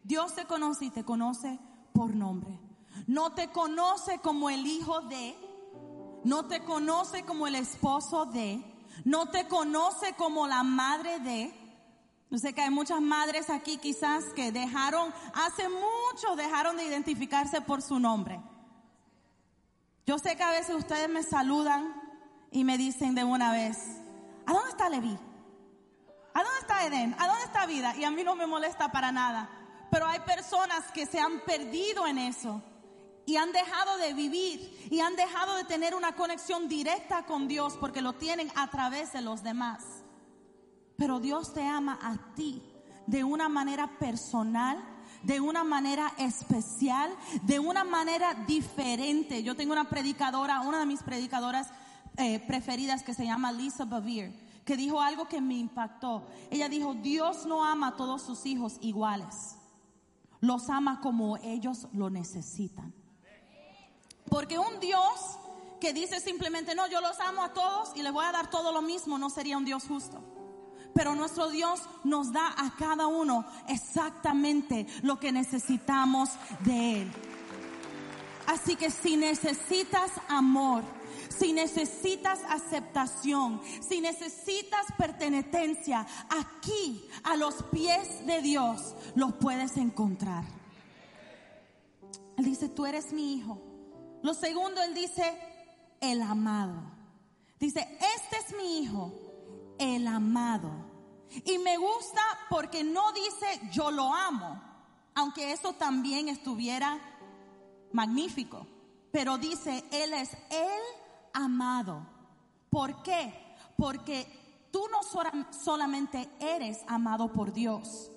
Dios 0.05 0.35
te 0.35 0.45
conoce 0.45 0.85
y 0.85 0.91
te 0.91 1.05
conoce 1.05 1.59
por 1.93 2.15
nombre. 2.15 2.61
No 3.07 3.33
te 3.33 3.49
conoce 3.51 4.19
como 4.19 4.51
el 4.51 4.67
hijo 4.67 5.01
de, 5.03 5.37
no 6.25 6.47
te 6.47 6.63
conoce 6.65 7.25
como 7.25 7.47
el 7.47 7.55
esposo 7.55 8.27
de, 8.27 8.63
no 9.05 9.27
te 9.27 9.47
conoce 9.47 10.15
como 10.15 10.47
la 10.47 10.63
madre 10.63 11.21
de. 11.21 11.55
Yo 12.31 12.39
sé 12.39 12.53
que 12.53 12.61
hay 12.61 12.71
muchas 12.71 13.01
madres 13.01 13.49
aquí 13.49 13.79
quizás 13.79 14.25
que 14.35 14.53
dejaron, 14.53 15.15
hace 15.35 15.69
mucho 15.69 16.37
dejaron 16.37 16.77
de 16.77 16.85
identificarse 16.85 17.61
por 17.63 17.81
su 17.81 17.99
nombre. 17.99 18.41
Yo 20.07 20.19
sé 20.19 20.37
que 20.37 20.43
a 20.43 20.51
veces 20.51 20.75
ustedes 20.75 21.09
me 21.09 21.23
saludan 21.23 21.95
y 22.51 22.65
me 22.65 22.77
dicen 22.77 23.15
de 23.15 23.25
una 23.25 23.53
vez, 23.53 23.79
¿a 24.47 24.53
dónde 24.53 24.71
está 24.71 24.89
Levi? 24.89 25.19
¿A 26.35 26.43
dónde 26.43 26.59
está 26.61 26.87
Edén? 26.87 27.17
¿A 27.19 27.27
dónde 27.27 27.45
está 27.45 27.67
vida? 27.67 27.97
Y 27.97 28.05
a 28.05 28.11
mí 28.11 28.23
no 28.23 28.37
me 28.37 28.47
molesta 28.47 28.93
para 28.93 29.11
nada. 29.11 29.51
Pero 29.91 30.07
hay 30.07 30.21
personas 30.21 30.93
que 30.93 31.07
se 31.07 31.19
han 31.19 31.41
perdido 31.41 32.07
en 32.07 32.19
eso 32.19 32.63
y 33.29 33.37
han 33.37 33.53
dejado 33.53 33.99
de 33.99 34.15
vivir 34.15 34.89
y 34.91 35.01
han 35.01 35.15
dejado 35.15 35.57
de 35.57 35.65
tener 35.65 35.95
una 35.95 36.17
conexión 36.17 36.67
directa 36.67 37.27
con 37.27 37.47
Dios 37.47 37.77
porque 37.79 38.01
lo 38.01 38.15
tienen 38.15 38.51
a 38.55 38.71
través 38.71 39.13
de 39.13 39.21
los 39.21 39.43
demás. 39.43 39.85
Pero 40.97 41.21
Dios 41.21 41.53
te 41.53 41.63
ama 41.63 41.99
a 42.01 42.35
ti 42.35 42.63
de 43.07 43.25
una 43.25 43.51
manera 43.51 43.99
personal, 43.99 44.83
de 45.23 45.41
una 45.41 45.63
manera 45.63 46.11
especial, 46.17 47.15
de 47.43 47.59
una 47.59 47.85
manera 47.85 48.33
diferente. 48.47 49.43
Yo 49.43 49.55
tengo 49.55 49.75
una 49.75 49.91
predicadora, 49.91 50.63
una 50.63 50.81
de 50.81 50.87
mis 50.87 51.03
predicadoras 51.03 51.69
eh, 52.17 52.41
preferidas 52.41 53.03
que 53.03 53.13
se 53.13 53.27
llama 53.27 53.53
Lisa 53.53 53.85
Bevere, 53.85 54.33
que 54.65 54.75
dijo 54.75 55.03
algo 55.03 55.29
que 55.29 55.43
me 55.43 55.59
impactó. 55.59 56.25
Ella 56.51 56.71
dijo, 56.71 56.95
Dios 56.95 57.45
no 57.45 57.63
ama 57.63 57.89
a 57.89 57.97
todos 57.97 58.23
sus 58.23 58.47
hijos 58.47 58.79
iguales, 58.81 59.59
los 60.41 60.71
ama 60.71 61.03
como 61.03 61.37
ellos 61.37 61.89
lo 61.93 62.09
necesitan. 62.09 62.95
Porque 64.29 64.59
un 64.59 64.81
Dios 64.81 65.39
que 65.81 65.93
dice 65.93 66.21
simplemente, 66.21 66.75
no, 66.75 66.87
yo 66.89 67.01
los 67.01 67.19
amo 67.21 67.43
a 67.43 67.53
todos 67.53 67.91
y 67.95 68.03
les 68.03 68.13
voy 68.13 68.25
a 68.25 68.33
dar 68.33 68.51
todo 68.51 68.73
lo 68.73 68.83
mismo, 68.83 69.19
no 69.19 69.31
sería 69.31 69.57
un 69.57 69.65
Dios 69.65 69.85
justo. 69.87 70.23
Pero 70.95 71.15
nuestro 71.15 71.49
Dios 71.49 71.81
nos 72.05 72.33
da 72.33 72.55
a 72.57 72.75
cada 72.77 73.07
uno 73.07 73.45
exactamente 73.69 74.87
lo 75.03 75.21
que 75.21 75.31
necesitamos 75.31 76.31
de 76.61 77.03
Él. 77.03 77.13
Así 78.47 78.77
que 78.77 78.91
si 78.91 79.17
necesitas 79.17 80.11
amor, 80.29 80.83
si 81.29 81.53
necesitas 81.53 82.41
aceptación, 82.49 83.61
si 83.87 84.01
necesitas 84.01 84.87
pertenencia, 84.97 86.07
aquí 86.31 87.09
a 87.23 87.37
los 87.37 87.63
pies 87.65 88.27
de 88.27 88.41
Dios 88.41 88.95
los 89.15 89.35
puedes 89.35 89.77
encontrar. 89.77 90.45
Él 92.39 92.45
dice, 92.45 92.69
tú 92.69 92.87
eres 92.87 93.13
mi 93.13 93.35
hijo. 93.35 93.68
Lo 94.23 94.35
segundo, 94.35 94.83
él 94.83 94.95
dice, 94.95 95.39
el 96.01 96.23
amado. 96.23 96.83
Dice, 97.59 97.99
este 98.17 98.37
es 98.37 98.57
mi 98.57 98.81
hijo, 98.81 99.13
el 99.79 100.07
amado. 100.07 100.71
Y 101.45 101.59
me 101.59 101.77
gusta 101.77 102.23
porque 102.49 102.83
no 102.83 103.13
dice 103.13 103.61
yo 103.71 103.91
lo 103.91 104.15
amo, 104.15 104.61
aunque 105.15 105.53
eso 105.53 105.73
también 105.75 106.29
estuviera 106.29 106.99
magnífico. 107.93 108.67
Pero 109.11 109.39
dice, 109.39 109.85
Él 109.91 110.13
es 110.15 110.33
el 110.51 110.83
amado. 111.33 112.07
¿Por 112.71 113.03
qué? 113.03 113.33
Porque 113.77 114.69
tú 114.71 114.85
no 114.91 115.01
solamente 115.51 116.29
eres 116.39 116.81
amado 116.87 117.33
por 117.33 117.53
Dios. 117.53 118.11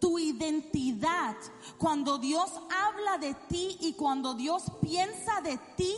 Tu 0.00 0.18
identidad, 0.18 1.36
cuando 1.78 2.18
Dios 2.18 2.50
habla 2.70 3.18
de 3.18 3.34
ti 3.48 3.78
y 3.80 3.94
cuando 3.94 4.34
Dios 4.34 4.64
piensa 4.80 5.40
de 5.40 5.58
ti, 5.76 5.94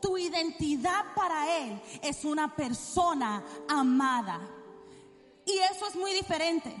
tu 0.00 0.18
identidad 0.18 1.14
para 1.14 1.58
Él 1.58 1.80
es 2.02 2.24
una 2.24 2.54
persona 2.54 3.44
amada. 3.68 4.40
Y 5.44 5.58
eso 5.58 5.86
es 5.88 5.96
muy 5.96 6.12
diferente. 6.12 6.74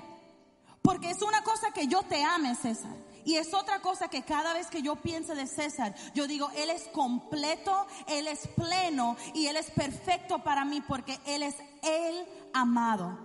Porque 0.82 1.10
es 1.10 1.22
una 1.22 1.42
cosa 1.42 1.72
que 1.72 1.88
yo 1.88 2.02
te 2.02 2.22
ame, 2.22 2.54
César. 2.54 2.96
Y 3.24 3.34
es 3.34 3.52
otra 3.54 3.80
cosa 3.80 4.06
que 4.06 4.22
cada 4.22 4.54
vez 4.54 4.68
que 4.68 4.82
yo 4.82 4.94
pienso 4.94 5.34
de 5.34 5.48
César, 5.48 5.92
yo 6.14 6.28
digo, 6.28 6.48
Él 6.54 6.70
es 6.70 6.84
completo, 6.88 7.86
Él 8.06 8.28
es 8.28 8.46
pleno 8.46 9.16
y 9.34 9.48
Él 9.48 9.56
es 9.56 9.68
perfecto 9.72 10.44
para 10.44 10.64
mí 10.64 10.80
porque 10.80 11.18
Él 11.26 11.42
es 11.42 11.56
el 11.82 12.24
amado. 12.54 13.18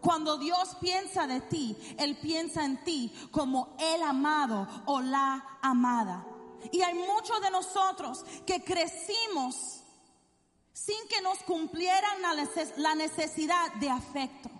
Cuando 0.00 0.38
Dios 0.38 0.76
piensa 0.80 1.26
de 1.26 1.40
ti, 1.40 1.76
Él 1.98 2.18
piensa 2.20 2.64
en 2.64 2.82
ti 2.84 3.12
como 3.30 3.76
el 3.78 4.02
amado 4.02 4.66
o 4.86 5.00
la 5.00 5.58
amada. 5.62 6.26
Y 6.72 6.82
hay 6.82 6.94
muchos 6.94 7.40
de 7.40 7.50
nosotros 7.50 8.24
que 8.46 8.64
crecimos 8.64 9.82
sin 10.72 11.08
que 11.08 11.20
nos 11.22 11.38
cumplieran 11.38 12.22
la 12.76 12.94
necesidad 12.94 13.72
de 13.74 13.90
afecto 13.90 14.50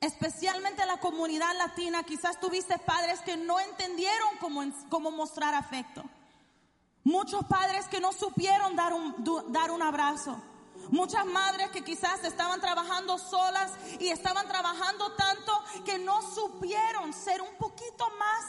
especialmente 0.00 0.86
la 0.86 0.98
comunidad 0.98 1.56
latina, 1.56 2.02
quizás 2.04 2.38
tuviste 2.40 2.78
padres 2.78 3.20
que 3.20 3.36
no 3.36 3.58
entendieron 3.60 4.36
cómo, 4.40 4.62
cómo 4.88 5.10
mostrar 5.10 5.54
afecto. 5.54 6.04
Muchos 7.04 7.44
padres 7.46 7.86
que 7.88 8.00
no 8.00 8.12
supieron 8.12 8.76
dar 8.76 8.92
un, 8.92 9.14
dar 9.48 9.70
un 9.70 9.82
abrazo. 9.82 10.40
Muchas 10.90 11.26
madres 11.26 11.70
que 11.70 11.84
quizás 11.84 12.24
estaban 12.24 12.60
trabajando 12.60 13.18
solas 13.18 13.72
y 13.98 14.08
estaban 14.08 14.46
trabajando 14.46 15.12
tanto 15.12 15.52
que 15.84 15.98
no 15.98 16.22
supieron 16.22 17.12
ser 17.12 17.42
un 17.42 17.54
poquito 17.58 18.06
más 18.18 18.44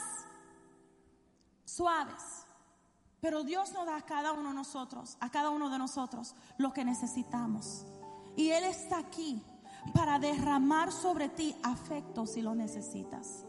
suaves. 1.64 2.46
Pero 3.20 3.44
Dios 3.44 3.72
nos 3.72 3.86
da 3.86 3.96
a 3.96 4.02
cada 4.02 4.32
uno 4.32 4.48
de 4.48 4.54
nosotros, 4.54 5.16
a 5.20 5.30
cada 5.30 5.50
uno 5.50 5.68
de 5.68 5.78
nosotros, 5.78 6.34
lo 6.56 6.72
que 6.72 6.84
necesitamos. 6.84 7.84
Y 8.36 8.50
Él 8.50 8.64
está 8.64 8.98
aquí 8.98 9.42
para 9.92 10.18
derramar 10.18 10.92
sobre 10.92 11.28
ti 11.28 11.54
afecto 11.62 12.26
si 12.26 12.40
lo 12.40 12.54
necesitas. 12.54 13.44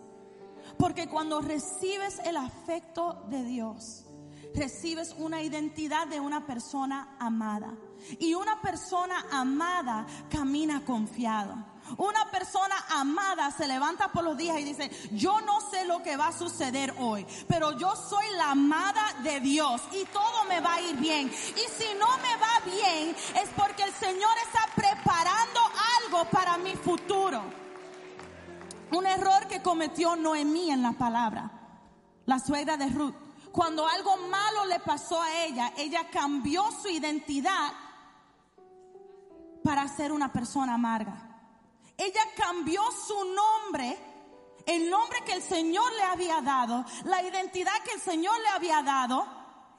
Porque 0.78 1.08
cuando 1.08 1.42
recibes 1.42 2.20
el 2.20 2.38
afecto 2.38 3.26
de 3.30 3.44
Dios, 3.44 4.06
recibes 4.54 5.16
una 5.18 5.42
identidad 5.42 6.08
de 6.08 6.20
una 6.20 6.46
persona 6.46 7.16
amada. 7.20 7.74
Y 8.20 8.34
una 8.34 8.62
persona 8.62 9.26
amada 9.32 10.06
camina 10.30 10.84
confiado. 10.86 11.56
Una 11.98 12.30
persona 12.32 12.76
amada 12.90 13.52
se 13.52 13.68
levanta 13.68 14.12
por 14.12 14.24
los 14.24 14.38
días 14.38 14.60
y 14.60 14.64
dice, 14.64 14.90
yo 15.12 15.42
no 15.42 15.60
sé 15.62 15.86
lo 15.86 16.02
que 16.02 16.16
va 16.16 16.28
a 16.28 16.38
suceder 16.38 16.94
hoy, 17.00 17.26
pero 17.48 17.78
yo 17.78 17.96
soy 17.96 18.26
la 18.38 18.52
amada 18.52 19.14
de 19.24 19.40
Dios 19.40 19.82
y 19.92 20.06
todo 20.06 20.46
me 20.48 20.62
va 20.62 20.76
a 20.76 20.82
ir 20.82 20.96
bien. 20.98 21.28
Y 21.28 21.84
si 21.84 21.94
no 22.00 22.08
me 22.18 22.36
va 22.38 22.60
bien 22.66 23.16
es 23.42 23.50
porque 23.56 23.84
el 23.84 23.94
Señor 23.94 24.32
está 24.48 24.68
preparando 24.76 25.60
algo 26.04 26.30
para 26.30 26.58
mi 26.58 26.76
futuro. 26.76 27.42
Un 28.92 29.08
error 29.08 29.48
que 29.48 29.62
cometió 29.62 30.16
Noemí 30.16 30.72
en 30.72 30.82
la 30.82 30.94
palabra, 30.94 31.52
la 32.26 32.40
suegra 32.40 32.78
de 32.78 32.88
Ruth. 32.88 33.16
Cuando 33.52 33.86
algo 33.86 34.16
malo 34.30 34.66
le 34.66 34.80
pasó 34.80 35.22
a 35.22 35.44
ella, 35.44 35.74
ella 35.78 36.10
cambió 36.10 36.64
su 36.82 36.88
identidad 36.88 37.74
para 39.64 39.88
ser 39.88 40.12
una 40.12 40.32
persona 40.32 40.76
amarga. 40.76 41.32
Ella 41.98 42.22
cambió 42.36 42.82
su 42.92 43.16
nombre, 43.34 43.98
el 44.66 44.90
nombre 44.90 45.20
que 45.26 45.34
el 45.34 45.42
Señor 45.42 45.92
le 45.94 46.04
había 46.04 46.42
dado, 46.42 46.84
la 47.04 47.22
identidad 47.22 47.74
que 47.84 47.94
el 47.94 48.02
Señor 48.02 48.40
le 48.42 48.50
había 48.50 48.82
dado. 48.82 49.26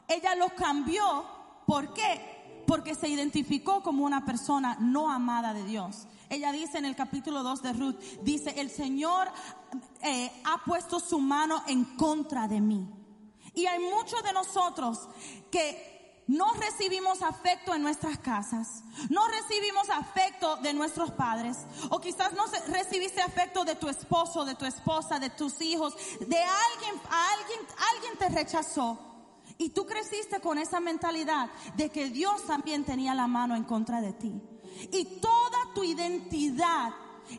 Ella 0.08 0.34
lo 0.34 0.54
cambió. 0.54 1.24
¿Por 1.66 1.92
qué? 1.94 2.64
Porque 2.66 2.94
se 2.94 3.08
identificó 3.08 3.82
como 3.82 4.04
una 4.04 4.24
persona 4.24 4.76
no 4.78 5.10
amada 5.10 5.52
de 5.52 5.64
Dios. 5.64 6.06
Ella 6.28 6.52
dice 6.52 6.78
en 6.78 6.86
el 6.86 6.96
capítulo 6.96 7.42
2 7.42 7.62
de 7.62 7.72
Ruth, 7.72 7.96
dice, 8.22 8.54
el 8.58 8.70
Señor 8.70 9.28
eh, 10.00 10.32
ha 10.44 10.64
puesto 10.64 10.98
su 10.98 11.20
mano 11.20 11.62
en 11.66 11.84
contra 11.96 12.48
de 12.48 12.60
mí. 12.60 12.88
Y 13.54 13.66
hay 13.66 13.80
muchos 13.80 14.22
de 14.22 14.32
nosotros 14.32 15.08
que 15.50 15.91
no 16.32 16.50
recibimos 16.54 17.20
afecto 17.20 17.74
en 17.74 17.82
nuestras 17.82 18.18
casas, 18.18 18.82
no 19.10 19.28
recibimos 19.28 19.90
afecto 19.90 20.56
de 20.56 20.72
nuestros 20.72 21.10
padres, 21.10 21.58
o 21.90 22.00
quizás 22.00 22.32
no 22.32 22.44
recibiste 22.68 23.20
afecto 23.20 23.66
de 23.66 23.74
tu 23.74 23.88
esposo, 23.90 24.46
de 24.46 24.54
tu 24.54 24.64
esposa, 24.64 25.18
de 25.18 25.28
tus 25.28 25.60
hijos, 25.60 25.94
de 26.20 26.42
alguien, 26.42 27.00
alguien, 27.10 27.60
alguien 27.94 28.18
te 28.18 28.28
rechazó. 28.30 28.98
Y 29.58 29.70
tú 29.70 29.84
creciste 29.84 30.40
con 30.40 30.56
esa 30.56 30.80
mentalidad 30.80 31.50
de 31.76 31.90
que 31.90 32.08
Dios 32.08 32.46
también 32.46 32.84
tenía 32.84 33.14
la 33.14 33.26
mano 33.26 33.54
en 33.54 33.64
contra 33.64 34.00
de 34.00 34.14
ti. 34.14 34.32
Y 34.90 35.20
toda 35.20 35.74
tu 35.74 35.84
identidad 35.84 36.94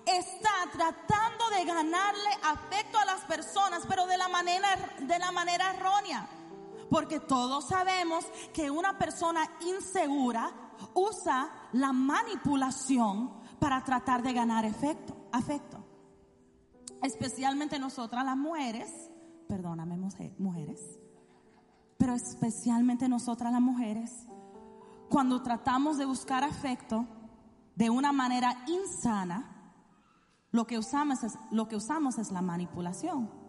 está 0.05 0.51
tratando 0.71 1.49
de 1.49 1.65
ganarle 1.65 2.29
afecto 2.43 2.99
a 2.99 3.05
las 3.05 3.21
personas, 3.21 3.83
pero 3.87 4.05
de 4.05 4.17
la 4.17 4.27
manera, 4.27 4.67
de 4.99 5.17
la 5.17 5.31
manera 5.31 5.73
errónea. 5.73 6.29
Porque 6.93 7.19
todos 7.19 7.69
sabemos 7.69 8.23
que 8.53 8.69
una 8.69 8.99
persona 8.99 9.49
insegura 9.65 10.53
usa 10.93 11.49
la 11.71 11.91
manipulación 11.91 13.33
para 13.57 13.83
tratar 13.83 14.21
de 14.21 14.31
ganar 14.31 14.63
efecto, 14.63 15.27
afecto. 15.31 15.83
Especialmente 17.01 17.79
nosotras 17.79 18.23
las 18.23 18.37
mujeres, 18.37 18.91
perdóname 19.47 19.97
mujeres, 20.37 20.99
pero 21.97 22.13
especialmente 22.13 23.09
nosotras 23.09 23.51
las 23.51 23.61
mujeres, 23.61 24.27
cuando 25.09 25.41
tratamos 25.41 25.97
de 25.97 26.05
buscar 26.05 26.43
afecto 26.43 27.07
de 27.73 27.89
una 27.89 28.11
manera 28.11 28.65
insana, 28.67 29.73
lo 30.51 30.67
que 30.67 30.77
usamos 30.77 31.23
es, 31.23 31.33
lo 31.49 31.67
que 31.67 31.75
usamos 31.75 32.19
es 32.19 32.29
la 32.29 32.43
manipulación. 32.43 33.42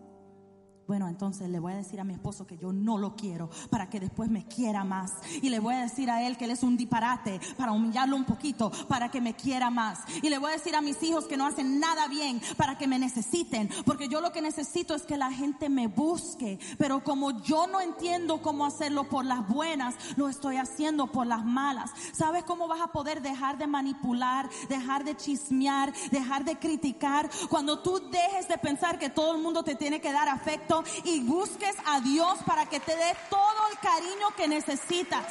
Bueno, 0.86 1.08
entonces 1.08 1.48
le 1.48 1.60
voy 1.60 1.72
a 1.72 1.76
decir 1.76 1.98
a 1.98 2.04
mi 2.04 2.12
esposo 2.12 2.46
que 2.46 2.58
yo 2.58 2.70
no 2.70 2.98
lo 2.98 3.16
quiero 3.16 3.48
para 3.70 3.88
que 3.88 4.00
después 4.00 4.28
me 4.28 4.44
quiera 4.44 4.84
más. 4.84 5.12
Y 5.40 5.48
le 5.48 5.58
voy 5.58 5.74
a 5.74 5.80
decir 5.80 6.10
a 6.10 6.22
él 6.22 6.36
que 6.36 6.44
él 6.44 6.50
es 6.50 6.62
un 6.62 6.76
disparate 6.76 7.40
para 7.56 7.72
humillarlo 7.72 8.16
un 8.16 8.26
poquito, 8.26 8.70
para 8.86 9.10
que 9.10 9.22
me 9.22 9.34
quiera 9.34 9.70
más. 9.70 10.00
Y 10.22 10.28
le 10.28 10.36
voy 10.36 10.50
a 10.50 10.54
decir 10.54 10.76
a 10.76 10.82
mis 10.82 11.02
hijos 11.02 11.24
que 11.24 11.38
no 11.38 11.46
hacen 11.46 11.80
nada 11.80 12.06
bien 12.08 12.38
para 12.58 12.76
que 12.76 12.86
me 12.86 12.98
necesiten. 12.98 13.70
Porque 13.86 14.08
yo 14.08 14.20
lo 14.20 14.30
que 14.32 14.42
necesito 14.42 14.94
es 14.94 15.04
que 15.04 15.16
la 15.16 15.32
gente 15.32 15.70
me 15.70 15.86
busque. 15.86 16.58
Pero 16.76 17.02
como 17.02 17.30
yo 17.42 17.66
no 17.66 17.80
entiendo 17.80 18.42
cómo 18.42 18.66
hacerlo 18.66 19.08
por 19.08 19.24
las 19.24 19.48
buenas, 19.48 19.94
lo 20.16 20.28
estoy 20.28 20.58
haciendo 20.58 21.06
por 21.06 21.26
las 21.26 21.46
malas. 21.46 21.92
¿Sabes 22.12 22.44
cómo 22.44 22.68
vas 22.68 22.82
a 22.82 22.92
poder 22.92 23.22
dejar 23.22 23.56
de 23.56 23.66
manipular, 23.66 24.50
dejar 24.68 25.04
de 25.04 25.16
chismear, 25.16 25.94
dejar 26.10 26.44
de 26.44 26.58
criticar? 26.58 27.30
Cuando 27.48 27.78
tú 27.78 28.02
dejes 28.10 28.48
de 28.48 28.58
pensar 28.58 28.98
que 28.98 29.08
todo 29.08 29.34
el 29.34 29.42
mundo 29.42 29.62
te 29.62 29.76
tiene 29.76 30.02
que 30.02 30.12
dar 30.12 30.28
afecto 30.28 30.73
y 31.04 31.20
busques 31.20 31.76
a 31.84 32.00
Dios 32.00 32.38
para 32.46 32.66
que 32.66 32.80
te 32.80 32.96
dé 32.96 33.16
todo 33.30 33.68
el 33.70 33.78
cariño 33.78 34.28
que 34.36 34.48
necesitas. 34.48 35.26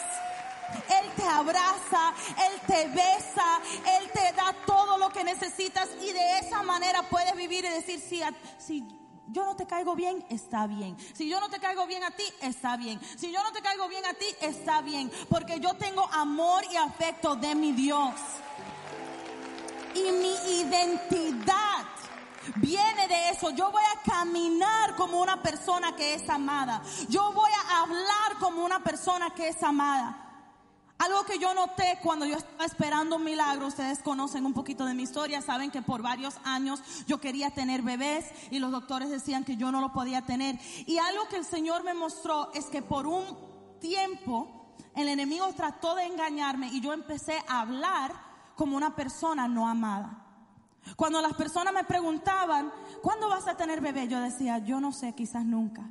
Él 0.89 1.12
te 1.15 1.23
abraza, 1.23 2.13
Él 2.29 2.62
te 2.65 2.88
besa, 2.88 3.62
Él 3.99 4.10
te 4.12 4.34
da 4.34 4.56
todo 4.65 4.97
lo 4.97 5.10
que 5.10 5.23
necesitas 5.23 5.89
y 6.01 6.12
de 6.12 6.39
esa 6.39 6.63
manera 6.63 7.03
puedes 7.03 7.36
vivir 7.36 7.65
y 7.65 7.69
decir, 7.69 7.99
si, 7.99 8.21
si 8.58 8.84
yo 9.27 9.45
no 9.45 9.56
te 9.56 9.65
caigo 9.65 9.95
bien, 9.95 10.25
está 10.29 10.67
bien. 10.67 10.97
Si 11.13 11.29
yo 11.29 11.39
no 11.39 11.49
te 11.49 11.60
caigo 11.60 11.86
bien 11.88 12.03
a 12.03 12.12
ti, 12.12 12.23
está 12.41 12.77
bien. 12.77 12.99
Si 13.17 13.32
yo 13.32 13.41
no 13.43 13.51
te 13.51 13.62
caigo 13.62 13.88
bien 13.88 14.06
a 14.06 14.13
ti, 14.13 14.25
está 14.41 14.82
bien. 14.82 15.12
Porque 15.29 15.60
yo 15.60 15.73
tengo 15.75 16.08
amor 16.12 16.63
y 16.71 16.75
afecto 16.75 17.36
de 17.36 17.56
mi 17.56 17.71
Dios. 17.71 18.13
Y 19.95 20.12
mi 20.12 20.34
identidad 20.62 21.86
viene 22.56 23.08
de 23.08 23.29
eso. 23.29 23.51
Yo 23.51 23.71
voy 23.71 23.84
a 23.84 24.01
caminar 24.10 24.95
como 24.95 25.21
una 25.21 25.41
persona 25.41 25.95
que 25.95 26.15
es 26.15 26.29
amada. 26.29 26.82
Yo 27.10 27.32
voy 27.34 27.51
a 27.51 27.82
hablar 27.82 28.38
como 28.39 28.63
una 28.63 28.84
persona 28.84 29.32
que 29.32 29.49
es 29.49 29.63
amada. 29.63 30.23
Algo 30.99 31.25
que 31.25 31.38
yo 31.38 31.53
noté 31.53 31.99
cuando 32.01 32.25
yo 32.25 32.38
estaba 32.38 32.65
esperando 32.65 33.17
un 33.17 33.23
milagro, 33.23 33.67
ustedes 33.67 33.99
conocen 33.99 34.45
un 34.45 34.53
poquito 34.53 34.86
de 34.86 34.93
mi 34.93 35.03
historia, 35.03 35.41
saben 35.41 35.69
que 35.69 35.82
por 35.82 36.01
varios 36.01 36.36
años 36.45 36.82
yo 37.08 37.19
quería 37.19 37.49
tener 37.49 37.82
bebés 37.82 38.25
y 38.51 38.60
los 38.60 38.71
doctores 38.71 39.10
decían 39.10 39.43
que 39.43 39.58
yo 39.58 39.71
no 39.71 39.82
lo 39.82 39.91
podía 39.91 40.21
tener. 40.21 40.58
Y 40.86 40.99
algo 40.99 41.27
que 41.27 41.38
el 41.38 41.45
Señor 41.45 41.84
me 41.84 41.93
mostró 41.93 42.51
es 42.53 42.67
que 42.67 42.82
por 42.82 43.08
un 43.08 43.25
tiempo 43.82 44.75
el 44.95 45.10
enemigo 45.10 45.51
trató 45.53 45.95
de 45.95 46.06
engañarme 46.06 46.67
y 46.67 46.79
yo 46.79 46.93
empecé 46.93 47.43
a 47.47 47.62
hablar 47.62 48.13
como 48.56 48.77
una 48.77 48.95
persona 48.95 49.47
no 49.47 49.67
amada. 49.67 50.22
Cuando 50.96 51.22
las 51.22 51.34
personas 51.34 51.74
me 51.74 51.84
preguntaban, 51.84 52.72
¿cuándo 53.02 53.30
vas 53.30 53.48
a 53.48 53.56
tener 53.56 53.82
bebé? 53.82 54.08
Yo 54.08 54.19
decía, 54.19 54.60
yo 54.60 54.80
no 54.80 54.91
sé, 54.91 55.13
quizás 55.13 55.46
nunca. 55.46 55.89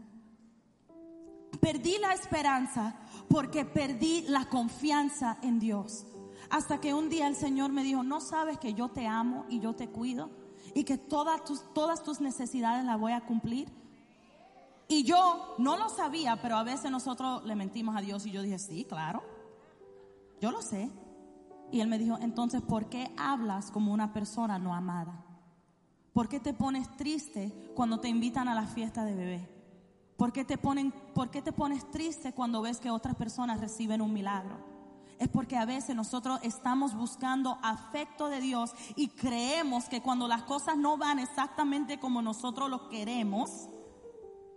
Perdí 1.61 1.98
la 1.98 2.12
esperanza 2.12 2.96
porque 3.28 3.64
perdí 3.64 4.22
la 4.28 4.46
confianza 4.48 5.38
en 5.42 5.59
Dios. 5.59 6.07
Hasta 6.50 6.81
que 6.81 6.92
un 6.92 7.09
día 7.09 7.26
el 7.26 7.37
Señor 7.37 7.72
me 7.72 7.83
dijo, 7.83 8.02
¿no 8.02 8.20
sabes 8.20 8.59
que 8.59 8.74
yo 8.74 8.90
te 8.90 9.07
amo 9.07 9.46
y 9.48 9.61
yo 9.61 9.74
te 9.74 9.88
cuido? 9.88 10.31
Y 10.74 10.85
que 10.85 10.98
todas 10.98 11.44
tus, 11.44 11.62
todas 11.72 12.02
tus 12.02 12.20
necesidades 12.20 12.85
las 12.85 12.98
voy 12.98 13.12
a 13.12 13.22
cumplir. 13.22 13.68
Y 14.88 15.05
yo 15.05 15.55
no 15.59 15.76
lo 15.78 15.88
sabía, 15.88 16.40
pero 16.42 16.57
a 16.57 16.62
veces 16.64 16.90
nosotros 16.90 17.44
le 17.44 17.57
mentimos 17.57 17.96
a 17.96 18.00
Dios 18.00 18.26
y 18.26 18.31
yo 18.31 18.42
dije, 18.42 18.59
sí, 18.59 18.85
claro, 18.85 19.22
yo 20.40 20.50
lo 20.50 20.61
sé. 20.61 20.90
Y 21.72 21.80
él 21.80 21.88
me 21.88 21.98
dijo, 21.98 22.18
entonces, 22.20 22.61
¿por 22.61 22.90
qué 22.90 23.11
hablas 23.16 23.70
como 23.70 23.92
una 23.92 24.12
persona 24.12 24.58
no 24.58 24.74
amada? 24.74 25.24
¿Por 26.12 26.28
qué 26.28 26.38
te 26.38 26.52
pones 26.52 26.94
triste 26.98 27.72
cuando 27.74 27.98
te 27.98 28.08
invitan 28.08 28.46
a 28.46 28.54
la 28.54 28.66
fiesta 28.66 29.06
de 29.06 29.14
bebé? 29.14 29.48
¿Por 30.18 30.32
qué 30.32 30.44
te, 30.44 30.58
ponen, 30.58 30.92
¿Por 31.14 31.30
qué 31.30 31.40
te 31.40 31.50
pones 31.50 31.90
triste 31.90 32.35
cuando 32.35 32.61
ves 32.61 32.78
que 32.78 32.90
otras 32.90 33.16
personas 33.16 33.58
reciben 33.58 34.02
un 34.02 34.12
milagro? 34.12 34.58
Es 35.18 35.28
porque 35.28 35.56
a 35.56 35.64
veces 35.64 35.96
nosotros 35.96 36.40
estamos 36.42 36.94
buscando 36.94 37.58
afecto 37.62 38.28
de 38.28 38.42
Dios 38.42 38.72
y 38.94 39.08
creemos 39.08 39.87
que 39.87 40.02
cuando 40.02 40.28
las 40.28 40.42
cosas 40.42 40.76
no 40.76 40.98
van 40.98 41.18
exactamente 41.20 41.98
como 41.98 42.20
nosotros 42.20 42.68
lo 42.68 42.90
queremos, 42.90 43.68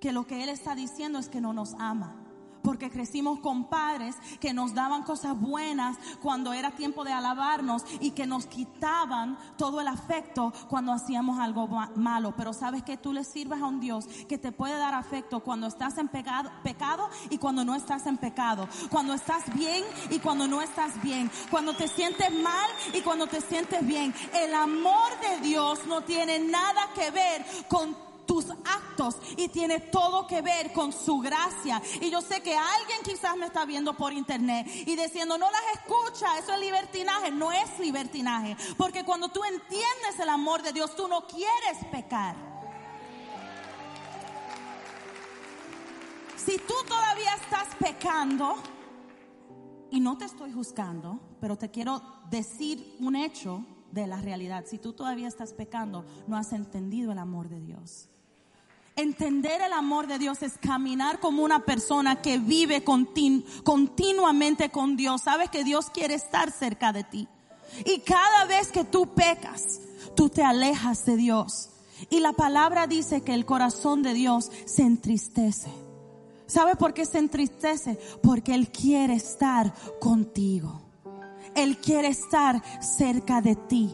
que 0.01 0.11
lo 0.11 0.27
que 0.27 0.43
Él 0.43 0.49
está 0.49 0.75
diciendo 0.75 1.17
es 1.17 1.29
que 1.29 1.39
no 1.39 1.53
nos 1.53 1.75
ama 1.75 2.24
porque 2.65 2.89
crecimos 2.89 3.39
con 3.39 3.69
padres 3.69 4.15
que 4.39 4.53
nos 4.53 4.73
daban 4.73 5.03
cosas 5.03 5.39
buenas 5.39 5.97
cuando 6.21 6.51
era 6.51 6.71
tiempo 6.71 7.03
de 7.03 7.13
alabarnos 7.13 7.85
y 7.99 8.11
que 8.11 8.25
nos 8.25 8.47
quitaban 8.47 9.37
todo 9.57 9.79
el 9.79 9.87
afecto 9.87 10.51
cuando 10.67 10.91
hacíamos 10.91 11.39
algo 11.39 11.67
malo. 11.95 12.33
Pero 12.35 12.51
sabes 12.51 12.83
que 12.83 12.97
tú 12.97 13.13
le 13.13 13.23
sirves 13.23 13.61
a 13.61 13.67
un 13.67 13.79
Dios 13.79 14.07
que 14.27 14.37
te 14.37 14.51
puede 14.51 14.77
dar 14.77 14.95
afecto 14.95 15.41
cuando 15.41 15.67
estás 15.67 15.97
en 15.97 16.07
pecado, 16.09 16.51
y 17.29 17.37
cuando 17.37 17.63
no 17.63 17.75
estás 17.75 18.07
en 18.07 18.17
pecado, 18.17 18.67
cuando 18.89 19.13
estás 19.13 19.43
bien 19.53 19.83
y 20.09 20.19
cuando 20.19 20.47
no 20.47 20.61
estás 20.61 21.01
bien, 21.01 21.29
cuando 21.51 21.75
te 21.75 21.87
sientes 21.87 22.31
mal 22.31 22.69
y 22.93 23.01
cuando 23.01 23.27
te 23.27 23.41
sientes 23.41 23.85
bien. 23.85 24.13
El 24.33 24.53
amor 24.53 25.11
de 25.21 25.47
Dios 25.47 25.85
no 25.87 26.01
tiene 26.01 26.39
nada 26.39 26.89
que 26.95 27.11
ver 27.11 27.45
con 27.69 27.95
tus 28.25 28.49
actos 28.49 29.17
y 29.37 29.47
tiene 29.49 29.79
todo 29.79 30.27
que 30.27 30.41
ver 30.41 30.73
con 30.73 30.91
su 30.91 31.19
gracia. 31.19 31.81
Y 32.01 32.09
yo 32.09 32.21
sé 32.21 32.41
que 32.41 32.55
alguien 32.55 32.99
quizás 33.03 33.35
me 33.37 33.47
está 33.47 33.65
viendo 33.65 33.95
por 33.95 34.13
internet 34.13 34.67
y 34.67 34.95
diciendo, 34.95 35.37
no 35.37 35.49
las 35.49 35.61
escucha, 35.75 36.37
eso 36.37 36.53
es 36.53 36.59
libertinaje. 36.59 37.31
No 37.31 37.51
es 37.51 37.79
libertinaje, 37.79 38.55
porque 38.77 39.03
cuando 39.03 39.29
tú 39.29 39.43
entiendes 39.43 40.19
el 40.19 40.29
amor 40.29 40.61
de 40.61 40.73
Dios, 40.73 40.95
tú 40.95 41.07
no 41.07 41.27
quieres 41.27 41.85
pecar. 41.91 42.35
Si 46.35 46.57
tú 46.59 46.73
todavía 46.87 47.33
estás 47.35 47.67
pecando, 47.79 48.55
y 49.95 49.99
no 49.99 50.17
te 50.17 50.25
estoy 50.25 50.51
juzgando, 50.51 51.19
pero 51.39 51.57
te 51.57 51.71
quiero 51.71 52.01
decir 52.29 52.97
un 52.99 53.15
hecho 53.15 53.65
de 53.91 54.07
la 54.07 54.19
realidad. 54.19 54.65
Si 54.67 54.77
tú 54.77 54.93
todavía 54.93 55.27
estás 55.27 55.53
pecando, 55.53 56.05
no 56.27 56.35
has 56.35 56.51
entendido 56.51 57.13
el 57.13 57.17
amor 57.17 57.47
de 57.47 57.61
Dios. 57.61 58.09
Entender 58.97 59.61
el 59.61 59.73
amor 59.73 60.07
de 60.07 60.17
Dios 60.17 60.41
es 60.41 60.57
caminar 60.57 61.19
como 61.19 61.43
una 61.43 61.65
persona 61.65 62.21
que 62.21 62.37
vive 62.37 62.85
continuamente 62.85 64.69
con 64.69 64.95
Dios. 64.95 65.23
Sabes 65.23 65.49
que 65.49 65.65
Dios 65.65 65.89
quiere 65.89 66.13
estar 66.13 66.49
cerca 66.49 66.93
de 66.93 67.03
ti. 67.03 67.27
Y 67.83 67.99
cada 67.99 68.45
vez 68.45 68.71
que 68.71 68.85
tú 68.85 69.13
pecas, 69.13 69.81
tú 70.15 70.29
te 70.29 70.43
alejas 70.43 71.03
de 71.03 71.17
Dios. 71.17 71.71
Y 72.09 72.21
la 72.21 72.31
palabra 72.31 72.87
dice 72.87 73.21
que 73.21 73.33
el 73.33 73.45
corazón 73.45 74.01
de 74.01 74.13
Dios 74.13 74.49
se 74.65 74.83
entristece. 74.83 75.69
¿Sabe 76.47 76.77
por 76.77 76.93
qué 76.93 77.05
se 77.05 77.17
entristece? 77.17 77.99
Porque 78.23 78.55
Él 78.55 78.69
quiere 78.69 79.15
estar 79.15 79.73
contigo. 79.99 80.81
Él 81.53 81.79
quiere 81.79 82.07
estar 82.07 82.63
cerca 82.81 83.41
de 83.41 83.57
ti. 83.57 83.93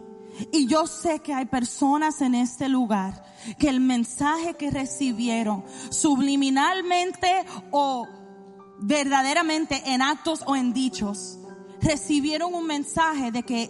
Y 0.51 0.67
yo 0.67 0.87
sé 0.87 1.19
que 1.19 1.33
hay 1.33 1.45
personas 1.45 2.21
en 2.21 2.35
este 2.35 2.69
lugar 2.69 3.23
que 3.59 3.69
el 3.69 3.79
mensaje 3.79 4.55
que 4.55 4.71
recibieron 4.71 5.63
subliminalmente 5.89 7.45
o 7.71 8.07
verdaderamente 8.79 9.81
en 9.85 10.01
actos 10.01 10.43
o 10.45 10.55
en 10.55 10.73
dichos, 10.73 11.37
recibieron 11.81 12.53
un 12.53 12.65
mensaje 12.65 13.31
de 13.31 13.43
que 13.43 13.69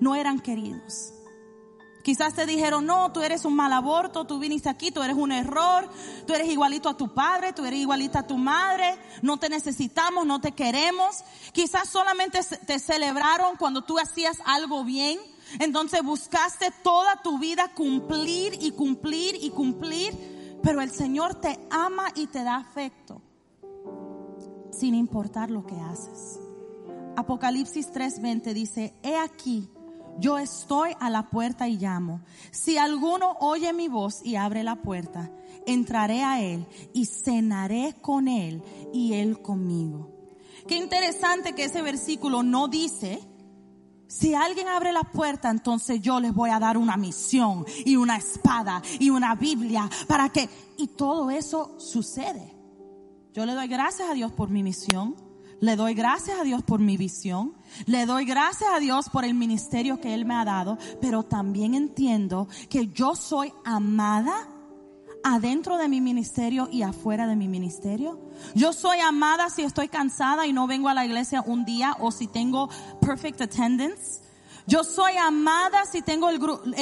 no 0.00 0.14
eran 0.14 0.40
queridos. 0.40 1.14
Quizás 2.04 2.34
te 2.34 2.44
dijeron, 2.44 2.84
no, 2.84 3.12
tú 3.12 3.22
eres 3.22 3.46
un 3.46 3.56
mal 3.56 3.72
aborto, 3.72 4.26
tú 4.26 4.38
viniste 4.38 4.68
aquí, 4.68 4.90
tú 4.90 5.02
eres 5.02 5.16
un 5.16 5.32
error, 5.32 5.88
tú 6.26 6.34
eres 6.34 6.48
igualito 6.48 6.90
a 6.90 6.96
tu 6.98 7.14
padre, 7.14 7.54
tú 7.54 7.64
eres 7.64 7.80
igualita 7.80 8.20
a 8.20 8.26
tu 8.26 8.36
madre, 8.36 8.98
no 9.22 9.38
te 9.38 9.48
necesitamos, 9.48 10.26
no 10.26 10.38
te 10.38 10.52
queremos. 10.52 11.24
Quizás 11.52 11.88
solamente 11.88 12.40
te 12.66 12.78
celebraron 12.78 13.56
cuando 13.56 13.84
tú 13.84 13.98
hacías 13.98 14.36
algo 14.44 14.84
bien. 14.84 15.18
Entonces 15.58 16.02
buscaste 16.02 16.72
toda 16.82 17.22
tu 17.22 17.38
vida 17.38 17.72
cumplir 17.74 18.58
y 18.60 18.72
cumplir 18.72 19.36
y 19.40 19.50
cumplir, 19.50 20.58
pero 20.62 20.80
el 20.80 20.90
Señor 20.90 21.40
te 21.40 21.58
ama 21.70 22.06
y 22.14 22.26
te 22.26 22.42
da 22.42 22.56
afecto, 22.56 23.20
sin 24.70 24.94
importar 24.94 25.50
lo 25.50 25.64
que 25.66 25.78
haces. 25.78 26.40
Apocalipsis 27.16 27.92
3:20 27.92 28.52
dice, 28.54 28.94
he 29.02 29.16
aquí, 29.16 29.68
yo 30.18 30.38
estoy 30.38 30.92
a 31.00 31.10
la 31.10 31.28
puerta 31.30 31.68
y 31.68 31.76
llamo. 31.76 32.22
Si 32.50 32.78
alguno 32.78 33.36
oye 33.40 33.72
mi 33.72 33.88
voz 33.88 34.24
y 34.24 34.36
abre 34.36 34.62
la 34.62 34.76
puerta, 34.82 35.30
entraré 35.66 36.22
a 36.22 36.40
él 36.40 36.66
y 36.92 37.06
cenaré 37.06 37.94
con 38.00 38.28
él 38.28 38.62
y 38.92 39.14
él 39.14 39.40
conmigo. 39.40 40.10
Qué 40.66 40.76
interesante 40.76 41.52
que 41.52 41.64
ese 41.64 41.82
versículo 41.82 42.42
no 42.42 42.68
dice, 42.68 43.20
si 44.16 44.32
alguien 44.32 44.68
abre 44.68 44.92
la 44.92 45.02
puerta, 45.02 45.50
entonces 45.50 46.00
yo 46.00 46.20
les 46.20 46.32
voy 46.32 46.50
a 46.50 46.60
dar 46.60 46.78
una 46.78 46.96
misión 46.96 47.66
y 47.84 47.96
una 47.96 48.16
espada 48.16 48.80
y 49.00 49.10
una 49.10 49.34
Biblia 49.34 49.90
para 50.06 50.28
que... 50.28 50.48
Y 50.76 50.86
todo 50.86 51.32
eso 51.32 51.74
sucede. 51.80 52.54
Yo 53.32 53.44
le 53.44 53.54
doy 53.54 53.66
gracias 53.66 54.08
a 54.08 54.14
Dios 54.14 54.30
por 54.30 54.50
mi 54.50 54.62
misión. 54.62 55.16
Le 55.58 55.74
doy 55.74 55.94
gracias 55.94 56.38
a 56.38 56.44
Dios 56.44 56.62
por 56.62 56.78
mi 56.78 56.96
visión. 56.96 57.54
Le 57.86 58.06
doy 58.06 58.24
gracias 58.24 58.70
a 58.72 58.78
Dios 58.78 59.08
por 59.08 59.24
el 59.24 59.34
ministerio 59.34 60.00
que 60.00 60.14
Él 60.14 60.24
me 60.26 60.34
ha 60.34 60.44
dado. 60.44 60.78
Pero 61.00 61.24
también 61.24 61.74
entiendo 61.74 62.46
que 62.70 62.86
yo 62.86 63.16
soy 63.16 63.52
amada 63.64 64.48
adentro 65.24 65.78
de 65.78 65.88
mi 65.88 66.00
ministerio 66.00 66.68
y 66.70 66.82
afuera 66.82 67.26
de 67.26 67.34
mi 67.34 67.48
ministerio. 67.48 68.20
Yo 68.54 68.72
soy 68.72 69.00
amada 69.00 69.50
si 69.50 69.62
estoy 69.62 69.88
cansada 69.88 70.46
y 70.46 70.52
no 70.52 70.66
vengo 70.66 70.88
a 70.88 70.94
la 70.94 71.04
iglesia 71.04 71.42
un 71.44 71.64
día 71.64 71.96
o 71.98 72.12
si 72.12 72.28
tengo 72.28 72.68
perfect 73.00 73.40
attendance. 73.40 74.20
Yo 74.66 74.84
soy 74.84 75.16
amada 75.16 75.84
si 75.84 76.00
tengo 76.00 76.30
el, 76.30 76.38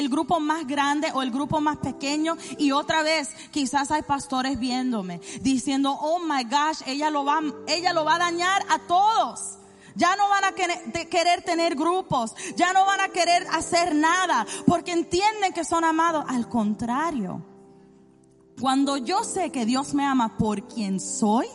grupo 0.08 0.38
más 0.38 0.66
grande 0.66 1.10
o 1.14 1.22
el 1.22 1.32
grupo 1.32 1.60
más 1.60 1.78
pequeño 1.78 2.36
y 2.58 2.70
otra 2.70 3.02
vez 3.02 3.30
quizás 3.50 3.90
hay 3.90 4.02
pastores 4.02 4.58
viéndome 4.58 5.20
diciendo, 5.40 5.96
oh 6.00 6.20
my 6.20 6.44
gosh, 6.44 6.82
ella 6.86 7.10
lo 7.10 7.24
va, 7.24 7.40
ella 7.66 7.92
lo 7.92 8.04
va 8.04 8.16
a 8.16 8.18
dañar 8.18 8.64
a 8.68 8.78
todos. 8.80 9.58
Ya 9.94 10.16
no 10.16 10.28
van 10.28 10.44
a 10.44 10.52
querer 10.52 11.42
tener 11.42 11.74
grupos, 11.74 12.34
ya 12.56 12.72
no 12.72 12.86
van 12.86 13.00
a 13.00 13.08
querer 13.08 13.46
hacer 13.52 13.94
nada 13.94 14.46
porque 14.66 14.92
entienden 14.92 15.52
que 15.52 15.64
son 15.64 15.84
amados. 15.84 16.24
Al 16.28 16.48
contrario, 16.48 17.42
cuando 18.62 18.96
yo 18.96 19.24
sé 19.24 19.50
que 19.50 19.66
Dios 19.66 19.92
me 19.92 20.06
ama 20.06 20.38
por 20.38 20.66
quien 20.68 21.00
soy 21.00 21.46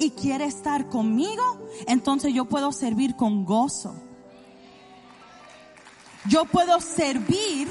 y 0.00 0.10
quiere 0.10 0.46
estar 0.46 0.88
conmigo, 0.88 1.44
entonces 1.86 2.34
yo 2.34 2.46
puedo 2.46 2.72
servir 2.72 3.14
con 3.14 3.44
gozo 3.44 3.94
yo 6.28 6.44
puedo 6.44 6.80
servir 6.80 7.68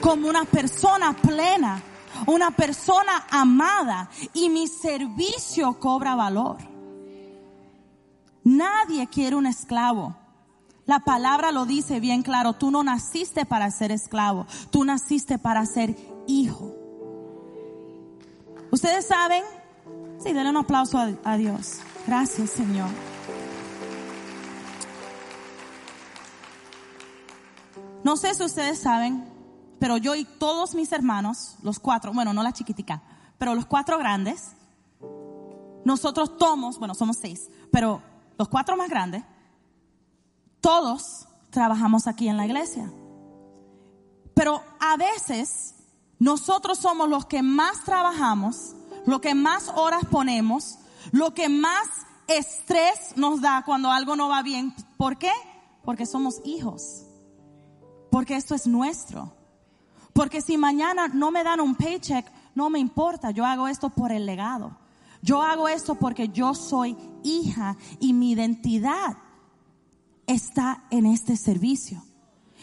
como 0.00 0.28
una 0.28 0.44
persona 0.44 1.14
plena, 1.14 1.82
una 2.26 2.50
persona 2.50 3.26
amada 3.30 4.10
y 4.34 4.50
mi 4.50 4.66
servicio 4.66 5.78
cobra 5.78 6.14
valor. 6.14 6.58
Nadie 8.42 9.06
quiere 9.06 9.36
un 9.36 9.46
esclavo. 9.46 10.16
La 10.84 11.00
palabra 11.00 11.50
lo 11.50 11.64
dice 11.64 11.98
bien 12.00 12.22
claro, 12.22 12.52
tú 12.52 12.70
no 12.70 12.82
naciste 12.82 13.46
para 13.46 13.70
ser 13.70 13.90
esclavo, 13.90 14.46
tú 14.70 14.84
naciste 14.84 15.38
para 15.38 15.64
ser 15.64 15.96
hijo. 16.26 16.83
¿Ustedes 18.74 19.06
saben? 19.06 19.44
Sí, 20.18 20.32
denle 20.32 20.50
un 20.50 20.56
aplauso 20.56 20.98
a, 20.98 21.36
Dios. 21.36 21.78
Gracias, 22.08 22.50
Señor. 22.50 22.88
No 28.02 28.16
sé 28.16 28.34
si 28.34 28.42
ustedes 28.42 28.80
saben, 28.80 29.32
pero 29.78 29.96
yo 29.96 30.16
y 30.16 30.24
todos 30.24 30.74
mis 30.74 30.90
hermanos, 30.90 31.54
los 31.62 31.78
cuatro, 31.78 32.12
bueno, 32.12 32.32
no 32.34 32.42
la 32.42 32.50
chiquitica, 32.50 33.00
pero 33.38 33.54
los 33.54 33.64
cuatro 33.64 33.96
grandes, 33.96 34.56
nosotros 35.84 36.36
tomos, 36.36 36.80
bueno, 36.80 36.96
somos 36.96 37.16
seis, 37.16 37.48
pero 37.70 38.02
los 38.36 38.48
cuatro 38.48 38.76
más 38.76 38.90
grandes, 38.90 39.22
todos 40.60 41.28
trabajamos 41.50 42.08
aquí 42.08 42.26
en 42.26 42.36
la 42.36 42.46
iglesia. 42.46 42.90
Pero 44.34 44.64
a 44.80 44.96
veces 44.96 45.73
nosotros 46.24 46.78
somos 46.78 47.06
los 47.10 47.26
que 47.26 47.42
más 47.42 47.84
trabajamos, 47.84 48.74
lo 49.04 49.20
que 49.20 49.34
más 49.34 49.68
horas 49.68 50.06
ponemos, 50.10 50.78
lo 51.12 51.34
que 51.34 51.50
más 51.50 51.86
estrés 52.26 53.14
nos 53.16 53.42
da 53.42 53.62
cuando 53.62 53.90
algo 53.90 54.16
no 54.16 54.30
va 54.30 54.42
bien. 54.42 54.74
¿Por 54.96 55.18
qué? 55.18 55.30
Porque 55.84 56.06
somos 56.06 56.40
hijos. 56.46 57.04
Porque 58.10 58.36
esto 58.36 58.54
es 58.54 58.66
nuestro. 58.66 59.36
Porque 60.14 60.40
si 60.40 60.56
mañana 60.56 61.08
no 61.08 61.30
me 61.30 61.44
dan 61.44 61.60
un 61.60 61.74
paycheck, 61.74 62.24
no 62.54 62.70
me 62.70 62.78
importa. 62.78 63.30
Yo 63.30 63.44
hago 63.44 63.68
esto 63.68 63.90
por 63.90 64.10
el 64.10 64.24
legado. 64.24 64.78
Yo 65.20 65.42
hago 65.42 65.68
esto 65.68 65.96
porque 65.96 66.30
yo 66.30 66.54
soy 66.54 66.96
hija 67.22 67.76
y 68.00 68.14
mi 68.14 68.30
identidad 68.30 69.18
está 70.26 70.84
en 70.88 71.04
este 71.04 71.36
servicio. 71.36 72.02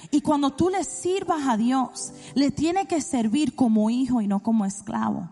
Y 0.09 0.21
cuando 0.21 0.51
tú 0.51 0.69
le 0.69 0.83
sirvas 0.83 1.47
a 1.47 1.57
Dios, 1.57 2.11
le 2.33 2.51
tiene 2.51 2.87
que 2.87 3.01
servir 3.01 3.55
como 3.55 3.89
hijo 3.89 4.21
y 4.21 4.27
no 4.27 4.41
como 4.41 4.65
esclavo. 4.65 5.29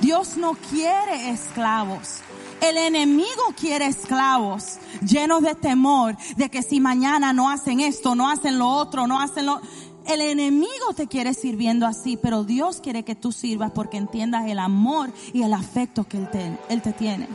Dios 0.00 0.36
no 0.36 0.54
quiere 0.54 1.30
esclavos. 1.30 2.18
El 2.60 2.76
enemigo 2.76 3.42
quiere 3.58 3.86
esclavos 3.86 4.78
llenos 5.00 5.42
de 5.42 5.54
temor 5.54 6.16
de 6.36 6.48
que 6.48 6.62
si 6.62 6.80
mañana 6.80 7.32
no 7.32 7.50
hacen 7.50 7.80
esto, 7.80 8.14
no 8.14 8.28
hacen 8.28 8.58
lo 8.58 8.68
otro, 8.68 9.06
no 9.06 9.20
hacen 9.20 9.46
lo... 9.46 9.60
El 10.06 10.20
enemigo 10.20 10.92
te 10.96 11.06
quiere 11.06 11.34
sirviendo 11.34 11.86
así, 11.86 12.16
pero 12.16 12.42
Dios 12.42 12.80
quiere 12.80 13.04
que 13.04 13.14
tú 13.14 13.30
sirvas 13.30 13.70
porque 13.70 13.96
entiendas 13.96 14.46
el 14.48 14.58
amor 14.58 15.12
y 15.32 15.42
el 15.42 15.54
afecto 15.54 16.04
que 16.04 16.16
Él 16.16 16.28
te, 16.30 16.58
él 16.68 16.82
te 16.82 16.92
tiene. 16.92 17.28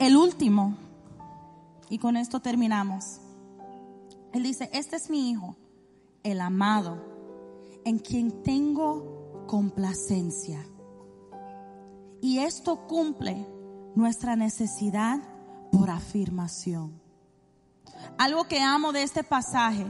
El 0.00 0.16
último, 0.16 0.76
y 1.90 1.98
con 1.98 2.16
esto 2.16 2.40
terminamos. 2.40 3.20
Él 4.32 4.42
dice, 4.42 4.68
este 4.72 4.96
es 4.96 5.10
mi 5.10 5.30
hijo, 5.30 5.56
el 6.22 6.40
amado, 6.40 6.98
en 7.84 7.98
quien 7.98 8.42
tengo 8.42 9.46
complacencia. 9.46 10.64
Y 12.20 12.38
esto 12.38 12.86
cumple 12.86 13.46
nuestra 13.94 14.36
necesidad 14.36 15.20
por 15.72 15.90
afirmación. 15.90 17.00
Algo 18.16 18.44
que 18.44 18.60
amo 18.60 18.92
de 18.92 19.02
este 19.02 19.24
pasaje 19.24 19.86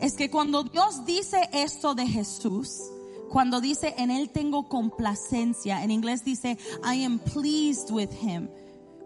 es 0.00 0.14
que 0.14 0.30
cuando 0.30 0.64
Dios 0.64 1.04
dice 1.04 1.48
esto 1.52 1.94
de 1.94 2.06
Jesús, 2.06 2.80
cuando 3.30 3.60
dice 3.60 3.94
en 3.98 4.10
él 4.10 4.30
tengo 4.30 4.68
complacencia, 4.68 5.82
en 5.82 5.90
inglés 5.90 6.24
dice 6.24 6.58
I 6.84 7.04
am 7.04 7.18
pleased 7.18 7.90
with 7.90 8.10
him, 8.22 8.48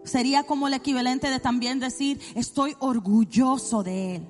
sería 0.03 0.43
como 0.43 0.67
el 0.67 0.73
equivalente 0.73 1.29
de 1.29 1.39
también 1.39 1.79
decir 1.79 2.19
estoy 2.35 2.75
orgulloso 2.79 3.83
de 3.83 4.15
él, 4.15 4.27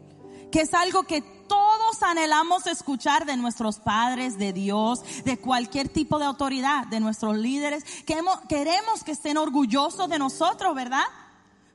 que 0.51 0.61
es 0.61 0.73
algo 0.73 1.03
que 1.03 1.21
todos 1.21 2.01
anhelamos 2.01 2.67
escuchar 2.67 3.25
de 3.25 3.37
nuestros 3.37 3.79
padres, 3.79 4.37
de 4.37 4.53
Dios, 4.53 5.01
de 5.23 5.37
cualquier 5.37 5.89
tipo 5.89 6.19
de 6.19 6.25
autoridad, 6.25 6.87
de 6.87 6.99
nuestros 6.99 7.37
líderes. 7.37 7.83
Queremos, 8.05 8.39
queremos 8.49 9.03
que 9.03 9.11
estén 9.11 9.37
orgullosos 9.37 10.09
de 10.09 10.19
nosotros, 10.19 10.73
¿verdad? 10.73 11.03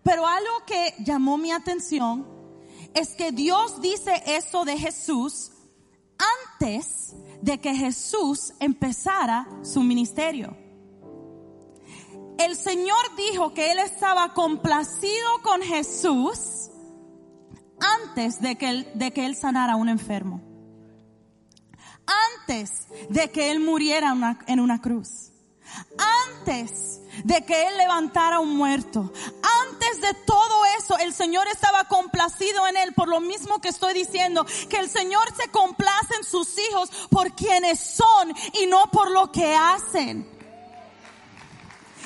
Pero 0.02 0.26
algo 0.26 0.64
que 0.66 0.94
llamó 1.04 1.38
mi 1.38 1.52
atención 1.52 2.26
es 2.94 3.14
que 3.14 3.30
Dios 3.30 3.80
dice 3.80 4.22
eso 4.26 4.64
de 4.64 4.78
Jesús 4.78 5.52
antes 6.58 7.14
de 7.42 7.58
que 7.58 7.74
Jesús 7.74 8.52
empezara 8.58 9.46
su 9.62 9.82
ministerio. 9.82 10.56
El 12.38 12.57
Señor 12.57 13.16
dijo 13.16 13.53
que 13.53 13.72
Él 13.72 13.79
estaba 13.79 14.33
complacido 14.35 15.42
con 15.42 15.62
Jesús 15.62 16.70
antes 17.81 18.40
de 18.40 18.57
que 18.57 19.27
él, 19.27 19.37
sanara 19.37 19.74
a 19.74 19.77
un 19.77 19.88
enfermo. 19.88 20.42
Antes 22.40 22.87
de 23.11 23.31
que 23.31 23.51
él 23.51 23.61
muriera 23.61 24.14
en 24.46 24.61
una 24.61 24.81
cruz. 24.81 25.33
Antes 25.98 27.01
de 27.24 27.44
que 27.44 27.66
Él 27.66 27.77
levantara 27.77 28.40
un 28.40 28.57
muerto. 28.57 29.12
Antes 29.66 30.01
de 30.01 30.14
todo 30.24 30.64
eso, 30.79 30.96
el 30.98 31.12
Señor 31.12 31.46
estaba 31.48 31.85
complacido 31.85 32.66
en 32.66 32.77
Él, 32.79 32.94
por 32.94 33.09
lo 33.09 33.20
mismo 33.20 33.61
que 33.61 33.68
estoy 33.68 33.92
diciendo, 33.92 34.46
que 34.70 34.79
el 34.79 34.88
Señor 34.88 35.29
se 35.37 35.51
complace 35.51 36.14
en 36.16 36.24
sus 36.24 36.57
hijos 36.70 36.90
por 37.11 37.35
quienes 37.35 37.81
son 37.81 38.35
y 38.61 38.66
no 38.66 38.90
por 38.90 39.11
lo 39.11 39.31
que 39.31 39.55
hacen. 39.55 40.38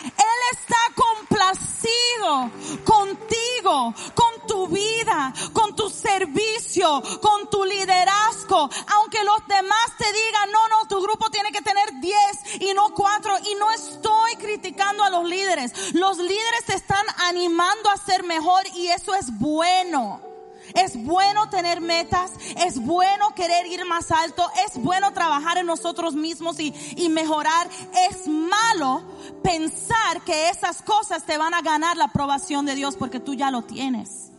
Él 0.05 0.59
está 0.59 0.77
complacido 0.95 2.51
contigo, 2.85 3.95
con 4.15 4.47
tu 4.47 4.69
vida, 4.69 5.33
con 5.53 5.75
tu 5.75 5.88
servicio, 5.88 7.03
con 7.21 7.49
tu 7.51 7.65
liderazgo. 7.65 8.69
Aunque 8.95 9.23
los 9.25 9.47
demás 9.47 9.97
te 9.99 10.12
digan, 10.12 10.53
no, 10.53 10.69
no, 10.69 10.88
tu 10.88 11.01
grupo 11.03 11.31
tiene 11.31 11.53
que 11.53 11.62
tener 11.62 12.01
10 12.01 12.17
y 12.61 12.75
no 12.75 12.91
4. 12.95 13.38
Y 13.51 13.55
no 13.57 13.71
estoy 13.71 14.37
criticando 14.37 15.05
a 15.05 15.11
los 15.11 15.25
líderes. 15.25 15.95
Los 15.95 16.19
líderes 16.19 16.65
te 16.67 16.75
están 16.75 17.05
animando 17.19 17.91
a 17.91 17.97
ser 17.97 18.23
mejor 18.25 18.67
y 18.75 18.88
eso 18.88 19.15
es 19.15 19.38
bueno. 19.38 20.32
Es 20.74 21.02
bueno 21.02 21.48
tener 21.48 21.80
metas, 21.80 22.32
es 22.56 22.80
bueno 22.80 23.35
querer 23.35 23.66
ir 23.66 23.85
más 23.85 24.11
alto, 24.11 24.46
es 24.66 24.82
bueno 24.82 25.12
trabajar 25.12 25.58
en 25.58 25.66
nosotros 25.66 26.14
mismos 26.14 26.61
y, 26.61 26.74
y, 26.96 27.08
mejorar. 27.08 27.68
Es 28.11 28.28
malo 28.28 29.02
pensar 29.42 30.22
que 30.24 30.48
esas 30.48 30.82
cosas 30.82 31.24
te 31.24 31.38
van 31.38 31.54
a 31.54 31.62
ganar 31.62 31.96
la 31.96 32.04
aprobación 32.04 32.66
de 32.66 32.74
Dios 32.74 32.96
porque 32.96 33.20
tú 33.20 33.35
ya 33.35 33.50
lo 33.50 33.62
tienes. 33.62 34.30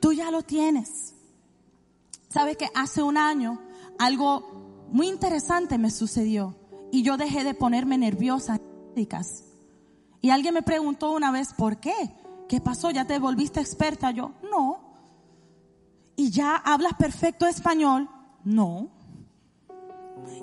Tú 0.00 0.12
ya 0.12 0.30
lo 0.30 0.42
tienes. 0.42 1.14
Sabes 2.28 2.56
que 2.56 2.68
hace 2.74 3.02
un 3.02 3.18
año 3.18 3.60
algo 3.98 4.86
muy 4.90 5.08
interesante 5.08 5.78
me 5.78 5.90
sucedió 5.90 6.56
y 6.90 7.02
yo 7.02 7.16
dejé 7.16 7.44
de 7.44 7.54
ponerme 7.54 7.98
nerviosa. 7.98 8.60
Y 10.20 10.30
alguien 10.30 10.54
me 10.54 10.62
preguntó 10.62 11.12
una 11.12 11.30
vez, 11.30 11.54
¿por 11.54 11.78
qué? 11.78 11.94
¿Qué 12.48 12.60
pasó? 12.60 12.90
¿Ya 12.90 13.06
te 13.06 13.18
volviste 13.18 13.60
experta? 13.60 14.10
Yo, 14.10 14.32
no 14.50 14.89
y 16.20 16.30
ya 16.30 16.54
hablas 16.54 16.92
perfecto 16.98 17.46
español. 17.46 18.06
No. 18.44 18.90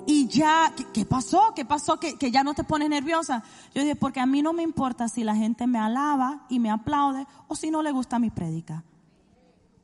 Y 0.08 0.26
ya, 0.26 0.74
¿qué, 0.92 1.04
pasó? 1.04 1.52
¿Qué 1.54 1.64
pasó? 1.64 2.00
¿Que, 2.00 2.18
que 2.18 2.32
ya 2.32 2.42
no 2.42 2.52
te 2.52 2.64
pones 2.64 2.88
nerviosa. 2.88 3.44
Yo 3.72 3.82
dije, 3.82 3.94
porque 3.94 4.18
a 4.18 4.26
mí 4.26 4.42
no 4.42 4.52
me 4.52 4.64
importa 4.64 5.06
si 5.06 5.22
la 5.22 5.36
gente 5.36 5.68
me 5.68 5.78
alaba 5.78 6.46
y 6.48 6.58
me 6.58 6.68
aplaude 6.68 7.28
o 7.46 7.54
si 7.54 7.70
no 7.70 7.84
le 7.84 7.92
gusta 7.92 8.18
mi 8.18 8.30
prédica. 8.30 8.82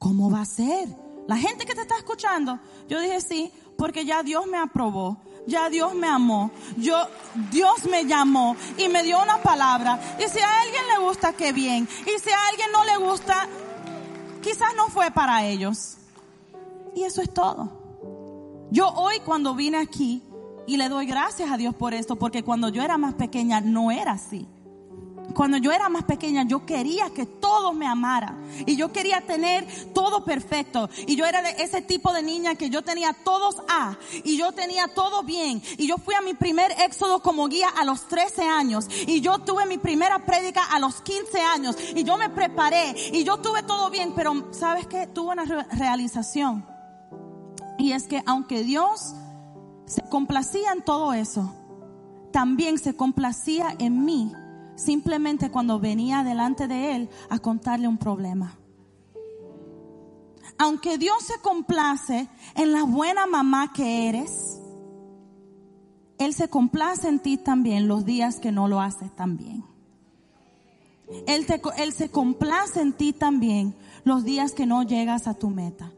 ¿Cómo 0.00 0.33
va 0.33 0.40
a 0.40 0.46
ser? 0.46 0.88
La 1.28 1.37
gente 1.37 1.64
que 1.64 1.76
te 1.76 1.83
está 1.83 1.96
escuchando. 1.96 2.59
Yo 2.88 3.00
dije, 3.00 3.20
sí, 3.20 3.52
porque 3.78 4.04
ya 4.04 4.24
Dios 4.24 4.48
me 4.48 4.59
aprobó. 4.59 5.18
Ya 5.46 5.70
Dios 5.70 5.94
me 5.94 6.09
amó. 6.09 6.50
Yo, 6.76 6.96
Dios 7.52 7.85
me 7.88 8.04
llamó 8.04 8.57
y 8.78 8.88
me 8.88 9.04
dio 9.04 9.22
una 9.22 9.38
palabra. 9.42 10.00
Y 10.18 10.28
si 10.28 10.40
a 10.40 10.61
alguien 10.62 10.83
le 10.88 11.04
gusta, 11.07 11.35
qué 11.35 11.52
bien. 11.52 11.88
Y 12.02 12.18
si 12.18 12.30
a 12.30 12.46
alguien 12.48 12.72
no 12.72 12.85
le 12.85 12.96
gusta, 12.96 13.46
quizás 14.44 14.74
no 14.76 14.88
fue 14.88 15.11
para 15.11 15.44
ellos. 15.44 15.96
Y 16.94 17.02
eso 17.02 17.22
es 17.22 17.33
todo. 17.33 17.72
Yo 18.70 18.88
hoy 18.90 19.20
cuando 19.24 19.54
vine 19.54 19.78
aquí, 19.78 20.22
y 20.66 20.76
le 20.76 20.88
doy 20.88 21.07
gracias 21.07 21.50
a 21.50 21.57
Dios 21.57 21.74
por 21.74 21.94
esto, 21.94 22.16
porque 22.16 22.42
cuando 22.42 22.68
yo 22.68 22.83
era 22.83 22.98
más 22.98 23.14
pequeña 23.14 23.61
no 23.61 23.90
era 23.90 24.12
así. 24.12 24.46
Cuando 25.35 25.57
yo 25.59 25.73
era 25.73 25.88
más 25.88 26.05
pequeña, 26.05 26.44
yo 26.44 26.64
quería 26.64 27.11
que 27.11 27.27
todos 27.27 27.75
me 27.75 27.87
amaran. 27.87 28.44
Y 28.66 28.77
yo 28.77 28.92
quería 28.92 29.20
tener 29.23 29.66
todo 29.92 30.25
perfecto. 30.25 30.88
Y 31.07 31.16
yo 31.16 31.27
era 31.27 31.42
de 31.42 31.51
ese 31.62 31.83
tipo 31.83 32.12
de 32.12 32.23
niña 32.23 32.55
que 32.55 32.70
yo 32.70 32.83
tenía 32.83 33.12
todos 33.12 33.57
A. 33.68 33.97
Y 34.23 34.37
yo 34.37 34.53
tenía 34.53 34.88
todo 34.94 35.23
bien. 35.25 35.61
Y 35.77 35.88
yo 35.88 35.99
fui 35.99 36.14
a 36.14 36.20
mi 36.20 36.35
primer 36.35 36.70
éxodo 36.81 37.20
como 37.20 37.49
guía 37.49 37.68
a 37.68 37.85
los 37.85 38.07
13 38.07 38.42
años. 38.42 38.87
Y 39.07 39.20
yo 39.20 39.40
tuve 39.40 39.66
mi 39.66 39.79
primera 39.79 40.25
prédica 40.25 40.64
a 40.64 40.79
los 40.79 41.03
15 41.03 41.40
años. 41.40 41.77
Y 41.94 42.05
yo 42.05 42.16
me 42.16 42.31
preparé. 42.31 42.94
Y 43.12 43.25
yo 43.25 43.38
tuve 43.38 43.64
todo 43.64 43.90
bien. 43.90 44.12
Pero, 44.14 44.53
¿sabes 44.53 44.87
qué? 44.87 45.09
Tuve 45.09 45.33
una 45.33 45.44
realización. 45.44 46.64
Y 47.77 47.92
es 47.92 48.05
que 48.05 48.23
aunque 48.25 48.62
Dios 48.62 49.14
se 49.87 50.03
complacía 50.09 50.73
en 50.73 50.83
todo 50.83 51.12
eso, 51.12 51.53
también 52.33 52.79
se 52.79 52.94
complacía 52.94 53.75
en 53.79 54.05
mí 54.05 54.33
simplemente 54.77 55.51
cuando 55.51 55.81
venía 55.81 56.23
delante 56.25 56.69
de 56.69 56.97
Él 56.97 57.11
a 57.29 57.39
contarle 57.39 57.89
un 57.89 57.99
problema. 57.99 58.59
Aunque 60.59 60.99
Dios 60.99 61.17
se 61.25 61.41
complace 61.41 62.29
en 62.55 62.73
la 62.73 62.85
buena 62.85 63.27
mamá 63.27 63.73
que 63.73 64.09
eres, 64.09 64.61
Él 66.19 66.33
se 66.33 66.49
complace 66.49 67.09
en 67.09 67.19
ti 67.21 67.37
también 67.37 67.89
los 67.89 68.05
días 68.05 68.39
que 68.39 68.53
no 68.53 68.69
lo 68.69 68.81
haces 68.81 69.15
tan 69.15 69.37
bien. 69.37 69.65
Él, 71.27 71.47
él 71.77 71.93
se 71.93 72.11
complace 72.11 72.81
en 72.81 72.93
ti 72.93 73.13
también 73.13 73.75
los 74.05 74.25
días 74.25 74.53
que 74.53 74.67
no 74.67 74.83
llegas 74.83 75.27
a 75.27 75.35
tu 75.35 75.51
meta. 75.51 75.93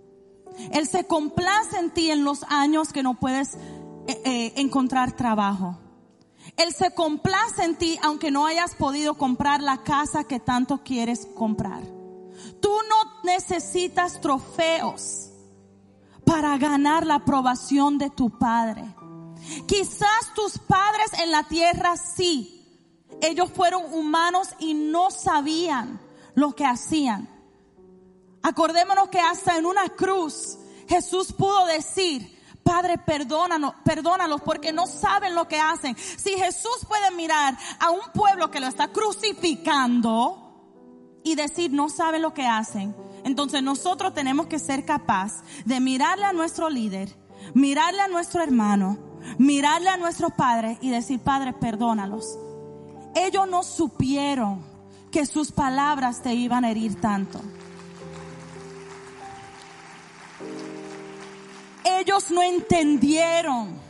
Él 0.73 0.87
se 0.87 1.05
complace 1.05 1.79
en 1.79 1.91
ti 1.91 2.11
en 2.11 2.25
los 2.25 2.43
años 2.49 2.93
que 2.93 3.03
no 3.03 3.15
puedes 3.15 3.55
eh, 4.07 4.21
eh, 4.25 4.53
encontrar 4.57 5.13
trabajo. 5.13 5.79
Él 6.57 6.73
se 6.73 6.93
complace 6.93 7.63
en 7.65 7.77
ti 7.77 7.99
aunque 8.03 8.31
no 8.31 8.47
hayas 8.47 8.75
podido 8.75 9.15
comprar 9.15 9.63
la 9.63 9.83
casa 9.83 10.25
que 10.25 10.41
tanto 10.41 10.83
quieres 10.83 11.27
comprar. 11.35 11.83
Tú 12.61 12.71
no 12.89 13.23
necesitas 13.25 14.21
trofeos 14.21 15.31
para 16.25 16.57
ganar 16.59 17.07
la 17.07 17.17
aprobación 17.17 17.99
de 17.99 18.11
tu 18.11 18.31
Padre. 18.39 18.83
Quizás 19.67 20.35
tus 20.35 20.59
padres 20.59 21.13
en 21.23 21.31
la 21.31 21.45
tierra 21.45 21.97
sí. 21.97 22.53
Ellos 23.21 23.51
fueron 23.55 23.93
humanos 23.95 24.49
y 24.59 24.75
no 24.75 25.11
sabían 25.11 26.01
lo 26.35 26.55
que 26.55 26.65
hacían. 26.65 27.29
Acordémonos 28.43 29.09
que 29.09 29.21
hasta 29.21 29.57
en 29.57 29.67
una 29.67 29.89
cruz 29.91 30.59
Jesús 30.89 31.33
pudo 31.33 31.67
decir, 31.67 32.36
Padre, 32.67 32.99
perdónanos, 32.99 33.75
perdónalos 33.85 34.43
porque 34.43 34.73
no 34.73 34.89
saben 34.89 35.37
lo 35.37 35.47
que 35.47 35.61
hacen. 35.61 35.97
Si 35.97 36.31
Jesús 36.31 36.85
puede 36.89 37.13
mirar 37.13 37.57
a 37.79 37.93
un 37.93 38.01
pueblo 38.13 38.51
que 38.51 38.59
lo 38.59 38.67
está 38.67 38.89
crucificando 38.89 41.21
y 41.23 41.37
decir 41.37 41.71
no 41.71 41.89
saben 41.89 42.23
lo 42.23 42.35
que 42.35 42.45
hacen, 42.45 42.93
entonces 43.23 43.63
nosotros 43.63 44.15
tenemos 44.15 44.49
que 44.49 44.59
ser 44.59 44.85
capaz 44.85 45.45
de 45.65 45.79
mirarle 45.79 46.25
a 46.25 46.33
nuestro 46.33 46.69
líder, 46.69 47.17
mirarle 47.55 48.01
a 48.01 48.09
nuestro 48.09 48.43
hermano, 48.43 48.99
mirarle 49.39 49.89
a 49.89 49.97
nuestros 49.97 50.33
padres 50.33 50.77
y 50.81 50.91
decir, 50.91 51.21
Padre, 51.21 51.53
perdónalos. 51.53 52.37
Ellos 53.15 53.49
no 53.49 53.63
supieron 53.63 54.61
que 55.13 55.25
sus 55.25 55.53
palabras 55.53 56.21
te 56.21 56.35
iban 56.35 56.65
a 56.65 56.73
herir 56.73 57.01
tanto. 57.01 57.41
Ellos 61.87 62.31
no 62.31 62.43
entendieron 62.43 63.87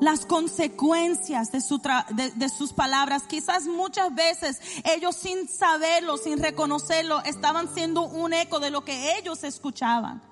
las 0.00 0.24
consecuencias 0.24 1.52
de, 1.52 1.60
su 1.60 1.80
de, 2.10 2.48
sus 2.48 2.72
palabras. 2.72 3.24
Quizás 3.24 3.66
muchas 3.66 4.14
veces 4.14 4.60
ellos 4.84 5.14
sin 5.14 5.46
saberlo, 5.46 6.16
sin 6.16 6.42
reconocerlo, 6.42 7.22
estaban 7.24 7.72
siendo 7.72 8.02
un 8.06 8.32
eco 8.32 8.58
de 8.60 8.70
lo 8.70 8.82
que 8.82 9.18
ellos 9.18 9.44
escuchaban. 9.44 10.22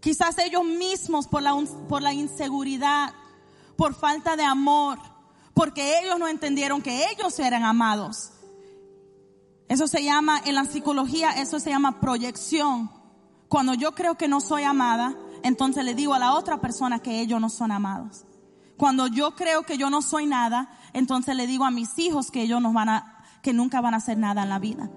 Quizás 0.00 0.38
ellos 0.38 0.64
mismos 0.64 1.26
por 1.26 1.42
la, 1.42 1.54
por 1.88 2.02
la 2.02 2.14
inseguridad, 2.14 3.12
por 3.76 3.94
falta 3.94 4.36
de 4.36 4.44
amor, 4.44 4.98
porque 5.52 6.00
ellos 6.00 6.18
no 6.18 6.26
entendieron 6.26 6.80
que 6.80 7.10
ellos 7.10 7.38
eran 7.38 7.64
amados. 7.64 8.30
Eso 9.68 9.88
se 9.88 10.02
llama, 10.02 10.40
en 10.44 10.54
la 10.54 10.64
psicología, 10.64 11.32
eso 11.32 11.60
se 11.60 11.70
llama 11.70 12.00
proyección. 12.00 12.90
Cuando 13.48 13.74
yo 13.74 13.92
creo 13.92 14.16
que 14.16 14.28
no 14.28 14.40
soy 14.40 14.62
amada, 14.62 15.16
entonces 15.46 15.84
le 15.84 15.94
digo 15.94 16.14
a 16.14 16.18
la 16.18 16.34
otra 16.34 16.60
persona 16.60 16.98
que 16.98 17.20
ellos 17.20 17.40
no 17.40 17.50
son 17.50 17.70
amados. 17.70 18.24
Cuando 18.76 19.06
yo 19.06 19.34
creo 19.34 19.62
que 19.62 19.78
yo 19.78 19.90
no 19.90 20.02
soy 20.02 20.26
nada, 20.26 20.68
entonces 20.92 21.34
le 21.36 21.46
digo 21.46 21.64
a 21.64 21.70
mis 21.70 21.98
hijos 21.98 22.30
que 22.30 22.42
ellos 22.42 22.60
no 22.60 22.72
van 22.72 22.88
a, 22.88 23.24
que 23.42 23.52
nunca 23.52 23.80
van 23.80 23.94
a 23.94 23.98
hacer 23.98 24.18
nada 24.18 24.42
en 24.42 24.48
la 24.48 24.58
vida. 24.58 24.90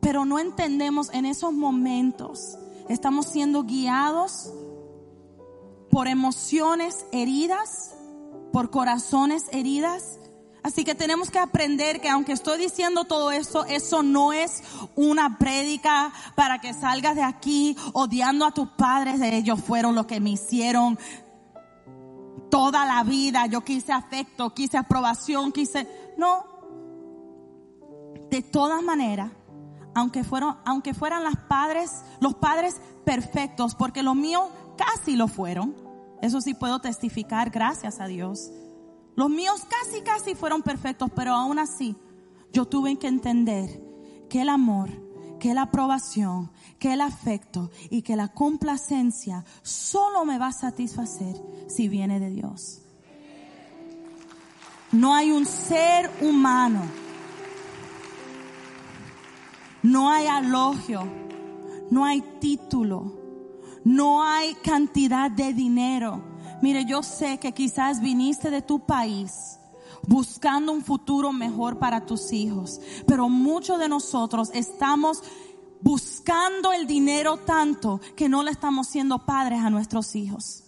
Pero 0.00 0.24
no 0.24 0.38
entendemos 0.38 1.10
en 1.12 1.26
esos 1.26 1.52
momentos, 1.52 2.58
estamos 2.88 3.26
siendo 3.26 3.62
guiados 3.64 4.52
por 5.90 6.08
emociones 6.08 7.06
heridas, 7.12 7.94
por 8.52 8.70
corazones 8.70 9.44
heridas, 9.52 10.18
Así 10.62 10.84
que 10.84 10.94
tenemos 10.94 11.30
que 11.30 11.40
aprender 11.40 12.00
que 12.00 12.08
aunque 12.08 12.32
estoy 12.32 12.58
diciendo 12.58 13.04
todo 13.04 13.32
eso, 13.32 13.64
eso 13.64 14.02
no 14.02 14.32
es 14.32 14.62
una 14.94 15.38
prédica 15.38 16.12
para 16.36 16.60
que 16.60 16.72
salgas 16.72 17.16
de 17.16 17.22
aquí 17.22 17.76
odiando 17.92 18.44
a 18.46 18.52
tus 18.52 18.68
padres. 18.68 19.20
Ellos 19.20 19.60
fueron 19.60 19.96
los 19.96 20.06
que 20.06 20.20
me 20.20 20.30
hicieron 20.30 20.98
toda 22.48 22.86
la 22.86 23.02
vida. 23.02 23.46
Yo 23.46 23.62
quise 23.62 23.92
afecto, 23.92 24.54
quise 24.54 24.78
aprobación, 24.78 25.50
quise... 25.50 25.88
No. 26.16 26.44
De 28.30 28.40
todas 28.40 28.82
maneras, 28.82 29.30
aunque 29.94 30.22
fueron, 30.22 30.56
aunque 30.64 30.94
fueran 30.94 31.24
las 31.24 31.36
padres, 31.36 32.02
los 32.20 32.34
padres 32.34 32.76
perfectos, 33.04 33.74
porque 33.74 34.02
los 34.02 34.14
míos 34.14 34.44
casi 34.76 35.16
lo 35.16 35.28
fueron. 35.28 35.74
Eso 36.22 36.40
sí 36.40 36.54
puedo 36.54 36.80
testificar, 36.80 37.50
gracias 37.50 38.00
a 38.00 38.06
Dios. 38.06 38.50
Los 39.22 39.30
míos 39.30 39.62
casi, 39.68 40.00
casi 40.00 40.34
fueron 40.34 40.62
perfectos, 40.62 41.08
pero 41.14 41.32
aún 41.32 41.60
así 41.60 41.94
yo 42.52 42.64
tuve 42.64 42.98
que 42.98 43.06
entender 43.06 43.80
que 44.28 44.42
el 44.42 44.48
amor, 44.48 44.90
que 45.38 45.54
la 45.54 45.62
aprobación, 45.62 46.50
que 46.80 46.94
el 46.94 47.00
afecto 47.00 47.70
y 47.88 48.02
que 48.02 48.16
la 48.16 48.32
complacencia 48.32 49.44
solo 49.62 50.24
me 50.24 50.38
va 50.38 50.48
a 50.48 50.52
satisfacer 50.52 51.40
si 51.68 51.86
viene 51.86 52.18
de 52.18 52.30
Dios. 52.30 52.82
No 54.90 55.14
hay 55.14 55.30
un 55.30 55.46
ser 55.46 56.10
humano, 56.20 56.82
no 59.84 60.10
hay 60.10 60.26
alogio, 60.26 61.04
no 61.92 62.04
hay 62.04 62.22
título, 62.40 63.20
no 63.84 64.24
hay 64.24 64.56
cantidad 64.56 65.30
de 65.30 65.54
dinero. 65.54 66.31
Mire, 66.62 66.84
yo 66.84 67.02
sé 67.02 67.38
que 67.38 67.52
quizás 67.52 68.00
viniste 68.00 68.50
de 68.50 68.62
tu 68.62 68.86
país 68.86 69.58
buscando 70.06 70.72
un 70.72 70.84
futuro 70.84 71.32
mejor 71.32 71.78
para 71.78 72.06
tus 72.06 72.32
hijos, 72.32 72.80
pero 73.06 73.28
muchos 73.28 73.80
de 73.80 73.88
nosotros 73.88 74.50
estamos 74.54 75.22
buscando 75.80 76.72
el 76.72 76.86
dinero 76.86 77.38
tanto 77.38 78.00
que 78.16 78.28
no 78.28 78.44
le 78.44 78.52
estamos 78.52 78.86
siendo 78.86 79.26
padres 79.26 79.60
a 79.60 79.70
nuestros 79.70 80.14
hijos. 80.14 80.62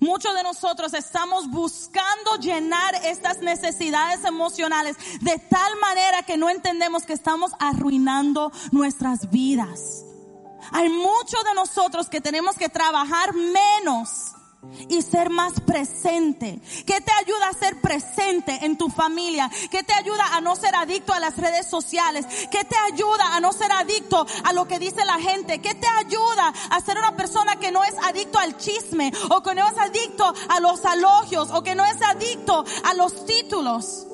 Muchos 0.00 0.34
de 0.34 0.42
nosotros 0.42 0.94
estamos 0.94 1.48
buscando 1.48 2.36
llenar 2.40 2.96
estas 3.04 3.40
necesidades 3.40 4.24
emocionales 4.24 4.96
de 5.20 5.38
tal 5.38 5.76
manera 5.80 6.24
que 6.24 6.36
no 6.36 6.50
entendemos 6.50 7.04
que 7.04 7.12
estamos 7.12 7.52
arruinando 7.60 8.50
nuestras 8.72 9.30
vidas. 9.30 10.04
Hay 10.72 10.88
muchos 10.88 11.44
de 11.44 11.54
nosotros 11.54 12.08
que 12.08 12.20
tenemos 12.20 12.56
que 12.56 12.68
trabajar 12.68 13.32
menos 13.34 14.32
y 14.88 15.02
ser 15.02 15.30
más 15.30 15.60
presente. 15.60 16.60
¿Qué 16.86 17.00
te 17.00 17.12
ayuda 17.12 17.48
a 17.48 17.52
ser 17.54 17.80
presente 17.80 18.64
en 18.64 18.76
tu 18.76 18.88
familia? 18.88 19.50
¿Qué 19.70 19.82
te 19.82 19.92
ayuda 19.92 20.34
a 20.34 20.40
no 20.40 20.56
ser 20.56 20.74
adicto 20.74 21.12
a 21.12 21.20
las 21.20 21.36
redes 21.36 21.66
sociales? 21.66 22.26
¿Qué 22.50 22.64
te 22.64 22.76
ayuda 22.92 23.34
a 23.34 23.40
no 23.40 23.52
ser 23.52 23.72
adicto 23.72 24.26
a 24.44 24.52
lo 24.52 24.66
que 24.66 24.78
dice 24.78 25.04
la 25.04 25.18
gente? 25.18 25.60
¿Qué 25.60 25.74
te 25.74 25.86
ayuda 25.86 26.52
a 26.70 26.80
ser 26.80 26.98
una 26.98 27.16
persona 27.16 27.56
que 27.56 27.72
no 27.72 27.84
es 27.84 27.94
adicto 28.04 28.38
al 28.38 28.56
chisme 28.56 29.12
o 29.30 29.42
que 29.42 29.54
no 29.54 29.66
es 29.66 29.78
adicto 29.78 30.32
a 30.48 30.60
los 30.60 30.84
alogios 30.84 31.50
o 31.52 31.62
que 31.62 31.74
no 31.74 31.84
es 31.84 32.00
adicto 32.02 32.64
a 32.84 32.94
los 32.94 33.26
títulos? 33.26 34.06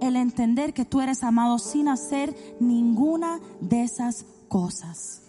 El 0.00 0.16
entender 0.16 0.74
que 0.74 0.84
tú 0.84 1.00
eres 1.00 1.22
amado 1.22 1.58
sin 1.58 1.88
hacer 1.88 2.36
ninguna 2.60 3.40
de 3.60 3.82
esas 3.82 4.26
cosas. 4.48 5.25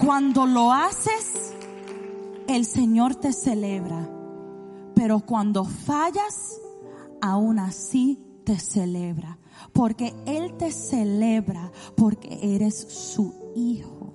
Cuando 0.00 0.46
lo 0.46 0.72
haces, 0.72 1.52
el 2.46 2.64
Señor 2.64 3.16
te 3.16 3.32
celebra. 3.32 4.08
Pero 4.94 5.18
cuando 5.20 5.64
fallas, 5.64 6.60
aún 7.20 7.58
así 7.58 8.18
te 8.44 8.60
celebra. 8.60 9.38
Porque 9.72 10.14
Él 10.24 10.56
te 10.56 10.70
celebra 10.70 11.72
porque 11.96 12.38
eres 12.54 12.76
su 12.76 13.34
hijo. 13.56 14.14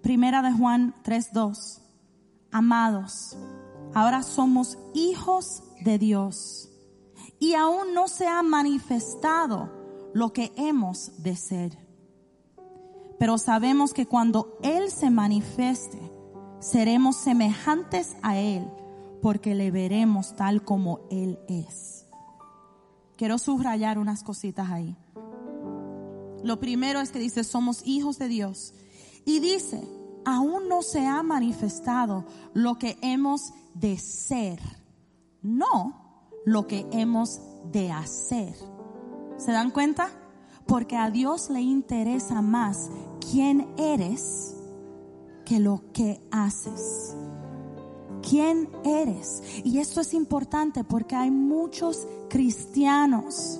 Primera 0.00 0.42
de 0.42 0.52
Juan 0.52 0.94
3:2. 1.02 1.80
Amados, 2.52 3.36
ahora 3.94 4.22
somos 4.22 4.78
hijos 4.94 5.64
de 5.80 5.98
Dios 5.98 6.71
y 7.42 7.54
aún 7.54 7.92
no 7.92 8.06
se 8.06 8.28
ha 8.28 8.40
manifestado 8.44 9.68
lo 10.14 10.32
que 10.32 10.52
hemos 10.54 11.24
de 11.24 11.34
ser. 11.34 11.76
Pero 13.18 13.36
sabemos 13.36 13.92
que 13.92 14.06
cuando 14.06 14.56
Él 14.62 14.92
se 14.92 15.10
manifieste, 15.10 15.98
seremos 16.60 17.16
semejantes 17.16 18.14
a 18.22 18.38
Él, 18.38 18.70
porque 19.20 19.56
le 19.56 19.72
veremos 19.72 20.36
tal 20.36 20.62
como 20.62 21.00
Él 21.10 21.40
es. 21.48 22.06
Quiero 23.16 23.38
subrayar 23.38 23.98
unas 23.98 24.22
cositas 24.22 24.70
ahí. 24.70 24.96
Lo 26.44 26.60
primero 26.60 27.00
es 27.00 27.10
que 27.10 27.18
dice, 27.18 27.42
somos 27.42 27.84
hijos 27.84 28.20
de 28.20 28.28
Dios. 28.28 28.72
Y 29.24 29.40
dice, 29.40 29.82
aún 30.24 30.68
no 30.68 30.82
se 30.82 31.08
ha 31.08 31.24
manifestado 31.24 32.24
lo 32.54 32.78
que 32.78 32.98
hemos 33.02 33.52
de 33.74 33.98
ser. 33.98 34.60
No 35.42 36.01
lo 36.44 36.66
que 36.66 36.86
hemos 36.92 37.40
de 37.70 37.90
hacer. 37.90 38.54
¿Se 39.36 39.52
dan 39.52 39.70
cuenta? 39.70 40.10
Porque 40.66 40.96
a 40.96 41.10
Dios 41.10 41.50
le 41.50 41.60
interesa 41.60 42.42
más 42.42 42.90
quién 43.30 43.68
eres 43.76 44.56
que 45.44 45.60
lo 45.60 45.82
que 45.92 46.20
haces. 46.30 47.16
¿Quién 48.28 48.70
eres? 48.84 49.42
Y 49.64 49.78
esto 49.78 50.00
es 50.00 50.14
importante 50.14 50.84
porque 50.84 51.16
hay 51.16 51.30
muchos 51.30 52.06
cristianos 52.28 53.58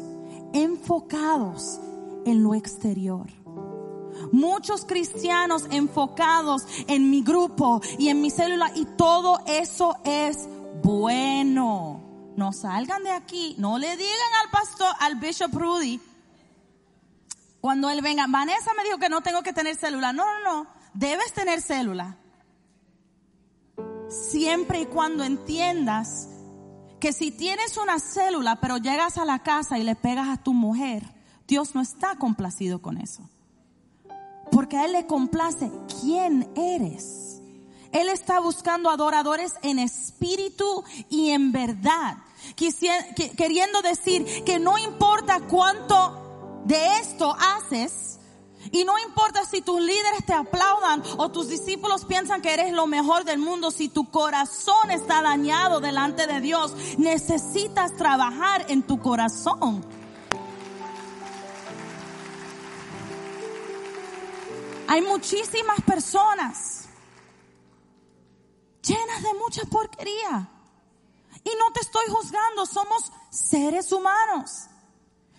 enfocados 0.52 1.80
en 2.24 2.44
lo 2.44 2.54
exterior. 2.54 3.26
Muchos 4.30 4.84
cristianos 4.84 5.66
enfocados 5.70 6.62
en 6.86 7.10
mi 7.10 7.22
grupo 7.22 7.80
y 7.98 8.08
en 8.08 8.20
mi 8.20 8.30
célula 8.30 8.70
y 8.76 8.84
todo 8.84 9.40
eso 9.46 9.96
es 10.04 10.48
bueno 10.82 12.01
no 12.36 12.52
salgan 12.52 13.02
de 13.04 13.10
aquí, 13.10 13.54
no 13.58 13.78
le 13.78 13.96
digan 13.96 14.34
al 14.42 14.50
pastor, 14.50 14.94
al 15.00 15.16
Bishop 15.16 15.52
Rudy, 15.52 16.00
cuando 17.62 17.88
él 17.90 18.02
venga, 18.02 18.26
Vanessa 18.28 18.72
me 18.76 18.82
dijo 18.82 18.98
que 18.98 19.08
no 19.08 19.20
tengo 19.20 19.42
que 19.42 19.52
tener 19.52 19.76
célula. 19.76 20.12
No, 20.12 20.24
no, 20.24 20.42
no, 20.42 20.66
debes 20.94 21.32
tener 21.32 21.62
célula. 21.62 22.18
Siempre 24.08 24.80
y 24.80 24.86
cuando 24.86 25.22
entiendas 25.22 26.28
que 26.98 27.12
si 27.12 27.30
tienes 27.30 27.76
una 27.76 28.00
célula, 28.00 28.60
pero 28.60 28.78
llegas 28.78 29.16
a 29.16 29.24
la 29.24 29.44
casa 29.44 29.78
y 29.78 29.84
le 29.84 29.94
pegas 29.94 30.28
a 30.28 30.42
tu 30.42 30.54
mujer, 30.54 31.04
Dios 31.46 31.76
no 31.76 31.80
está 31.80 32.16
complacido 32.16 32.82
con 32.82 32.98
eso. 32.98 33.30
Porque 34.50 34.76
a 34.76 34.84
Él 34.84 34.92
le 34.92 35.06
complace 35.06 35.70
quién 36.00 36.50
eres. 36.56 37.31
Él 37.92 38.08
está 38.08 38.40
buscando 38.40 38.90
adoradores 38.90 39.54
en 39.62 39.78
espíritu 39.78 40.84
y 41.10 41.30
en 41.30 41.52
verdad. 41.52 42.16
Queriendo 43.36 43.82
decir 43.82 44.44
que 44.44 44.58
no 44.58 44.78
importa 44.78 45.40
cuánto 45.48 46.62
de 46.64 46.98
esto 46.98 47.36
haces, 47.38 48.18
y 48.70 48.84
no 48.84 48.96
importa 48.98 49.44
si 49.44 49.60
tus 49.60 49.80
líderes 49.80 50.24
te 50.24 50.32
aplaudan 50.32 51.02
o 51.16 51.30
tus 51.30 51.48
discípulos 51.48 52.04
piensan 52.04 52.40
que 52.40 52.54
eres 52.54 52.72
lo 52.72 52.86
mejor 52.86 53.24
del 53.24 53.38
mundo, 53.38 53.70
si 53.70 53.88
tu 53.88 54.08
corazón 54.10 54.90
está 54.90 55.20
dañado 55.20 55.80
delante 55.80 56.26
de 56.26 56.40
Dios, 56.40 56.74
necesitas 56.96 57.96
trabajar 57.96 58.64
en 58.68 58.82
tu 58.82 59.00
corazón. 59.00 59.84
Hay 64.86 65.02
muchísimas 65.02 65.80
personas 65.80 66.81
llenas 68.82 69.22
de 69.22 69.34
mucha 69.34 69.62
porquería. 69.64 70.48
Y 71.44 71.50
no 71.58 71.72
te 71.72 71.80
estoy 71.80 72.04
juzgando, 72.08 72.66
somos 72.66 73.10
seres 73.30 73.92
humanos. 73.92 74.66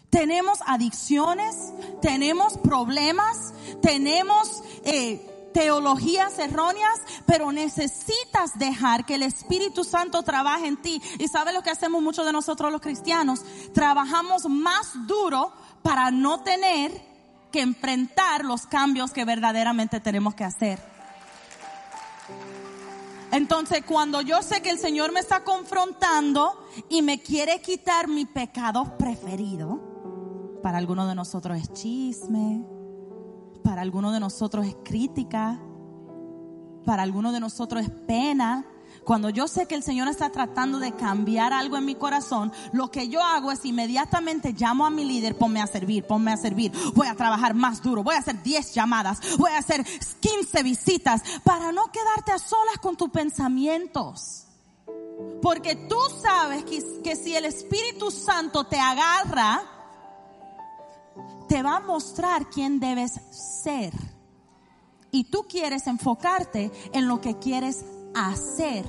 Tenemos 0.09 0.59
adicciones, 0.65 1.55
tenemos 2.01 2.57
problemas, 2.57 3.53
tenemos 3.81 4.63
eh, 4.83 5.49
teologías 5.53 6.37
erróneas, 6.39 6.99
pero 7.25 7.51
necesitas 7.51 8.57
dejar 8.59 9.05
que 9.05 9.15
el 9.15 9.23
Espíritu 9.23 9.83
Santo 9.83 10.23
trabaje 10.23 10.67
en 10.67 10.77
ti. 10.77 11.01
Y 11.19 11.27
sabes 11.29 11.53
lo 11.53 11.63
que 11.63 11.71
hacemos 11.71 12.01
muchos 12.01 12.25
de 12.25 12.33
nosotros 12.33 12.71
los 12.71 12.81
cristianos? 12.81 13.41
Trabajamos 13.73 14.45
más 14.45 14.91
duro 15.07 15.53
para 15.81 16.11
no 16.11 16.43
tener 16.43 16.91
que 17.51 17.61
enfrentar 17.61 18.43
los 18.43 18.65
cambios 18.65 19.11
que 19.11 19.25
verdaderamente 19.25 19.99
tenemos 19.99 20.35
que 20.35 20.43
hacer. 20.43 20.92
Entonces, 23.33 23.83
cuando 23.83 24.21
yo 24.21 24.43
sé 24.43 24.61
que 24.61 24.69
el 24.69 24.77
Señor 24.77 25.11
me 25.11 25.19
está 25.19 25.43
confrontando 25.43 26.53
y 26.87 27.01
me 27.01 27.19
quiere 27.19 27.61
quitar 27.61 28.07
mi 28.07 28.25
pecado 28.25 28.95
preferido, 28.95 30.59
para 30.61 30.77
algunos 30.77 31.07
de 31.07 31.15
nosotros 31.15 31.57
es 31.57 31.73
chisme, 31.73 32.63
para 33.63 33.81
algunos 33.81 34.13
de 34.13 34.19
nosotros 34.19 34.67
es 34.67 34.75
crítica, 34.83 35.59
para 36.85 37.01
algunos 37.01 37.33
de 37.33 37.39
nosotros 37.39 37.83
es 37.83 37.89
pena. 37.89 38.67
Cuando 39.03 39.29
yo 39.29 39.47
sé 39.47 39.65
que 39.65 39.75
el 39.75 39.83
Señor 39.83 40.07
está 40.07 40.29
tratando 40.31 40.79
de 40.79 40.93
cambiar 40.93 41.53
algo 41.53 41.77
en 41.77 41.85
mi 41.85 41.95
corazón, 41.95 42.51
lo 42.71 42.89
que 42.89 43.09
yo 43.09 43.21
hago 43.21 43.51
es 43.51 43.65
inmediatamente 43.65 44.53
llamo 44.53 44.85
a 44.85 44.89
mi 44.89 45.05
líder, 45.05 45.37
ponme 45.37 45.61
a 45.61 45.67
servir, 45.67 46.05
ponme 46.05 46.31
a 46.31 46.37
servir. 46.37 46.71
Voy 46.93 47.07
a 47.07 47.15
trabajar 47.15 47.53
más 47.53 47.81
duro, 47.81 48.03
voy 48.03 48.15
a 48.15 48.19
hacer 48.19 48.41
10 48.41 48.73
llamadas, 48.73 49.19
voy 49.37 49.51
a 49.51 49.57
hacer 49.57 49.83
15 49.83 50.63
visitas 50.63 51.21
para 51.43 51.71
no 51.71 51.85
quedarte 51.91 52.31
a 52.31 52.39
solas 52.39 52.77
con 52.81 52.95
tus 52.95 53.09
pensamientos. 53.09 54.45
Porque 55.41 55.75
tú 55.75 55.99
sabes 56.21 56.63
que, 56.63 57.01
que 57.03 57.15
si 57.15 57.35
el 57.35 57.45
Espíritu 57.45 58.09
Santo 58.11 58.63
te 58.65 58.79
agarra, 58.79 59.61
te 61.47 61.61
va 61.61 61.77
a 61.77 61.81
mostrar 61.81 62.49
quién 62.49 62.79
debes 62.79 63.19
ser. 63.53 63.93
Y 65.11 65.25
tú 65.25 65.45
quieres 65.47 65.85
enfocarte 65.87 66.71
en 66.93 67.07
lo 67.07 67.21
que 67.21 67.37
quieres 67.37 67.85
hacer. 68.13 68.85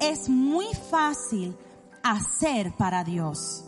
Es 0.00 0.28
muy 0.28 0.66
fácil 0.90 1.56
hacer 2.02 2.72
para 2.76 3.04
Dios. 3.04 3.64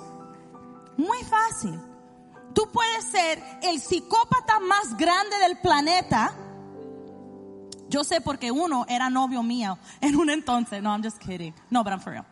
Muy 0.97 1.23
fácil. 1.25 1.79
Tú 2.55 2.71
puedes 2.71 3.05
ser 3.05 3.43
el 3.63 3.81
psicópata 3.81 4.61
más 4.61 4.97
grande 4.97 5.39
del 5.39 5.59
planeta. 5.59 6.35
Yo 7.89 8.05
sé 8.05 8.21
porque 8.21 8.51
uno 8.51 8.87
era 8.89 9.11
novio 9.11 9.43
mío 9.43 9.79
en 10.01 10.17
un 10.17 10.31
entonces. 10.31 10.83
No, 10.83 10.91
I'm 10.91 11.03
just 11.03 11.19
kidding. 11.19 11.55
No, 11.71 11.83
but 11.83 11.93
I'm 11.93 12.01
for 12.01 12.13
real. 12.13 12.27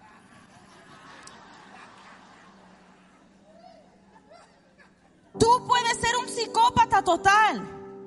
Tú 5.39 5.67
puedes 5.67 5.97
ser 5.99 6.17
un 6.17 6.29
psicópata 6.29 7.03
total, 7.03 7.63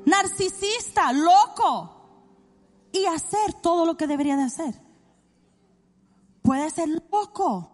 narcisista, 0.05 1.13
loco 1.13 1.92
y 2.93 3.05
hacer 3.07 3.53
todo 3.61 3.85
lo 3.85 3.97
que 3.97 4.07
debería 4.07 4.37
de 4.37 4.43
hacer. 4.43 4.75
Puede 6.41 6.69
ser 6.69 6.87
loco, 7.11 7.71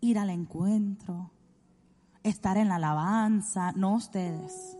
ir 0.00 0.18
al 0.18 0.28
encuentro, 0.28 1.30
estar 2.22 2.58
en 2.58 2.68
la 2.68 2.76
alabanza, 2.76 3.72
no 3.72 3.94
ustedes. 3.94 4.76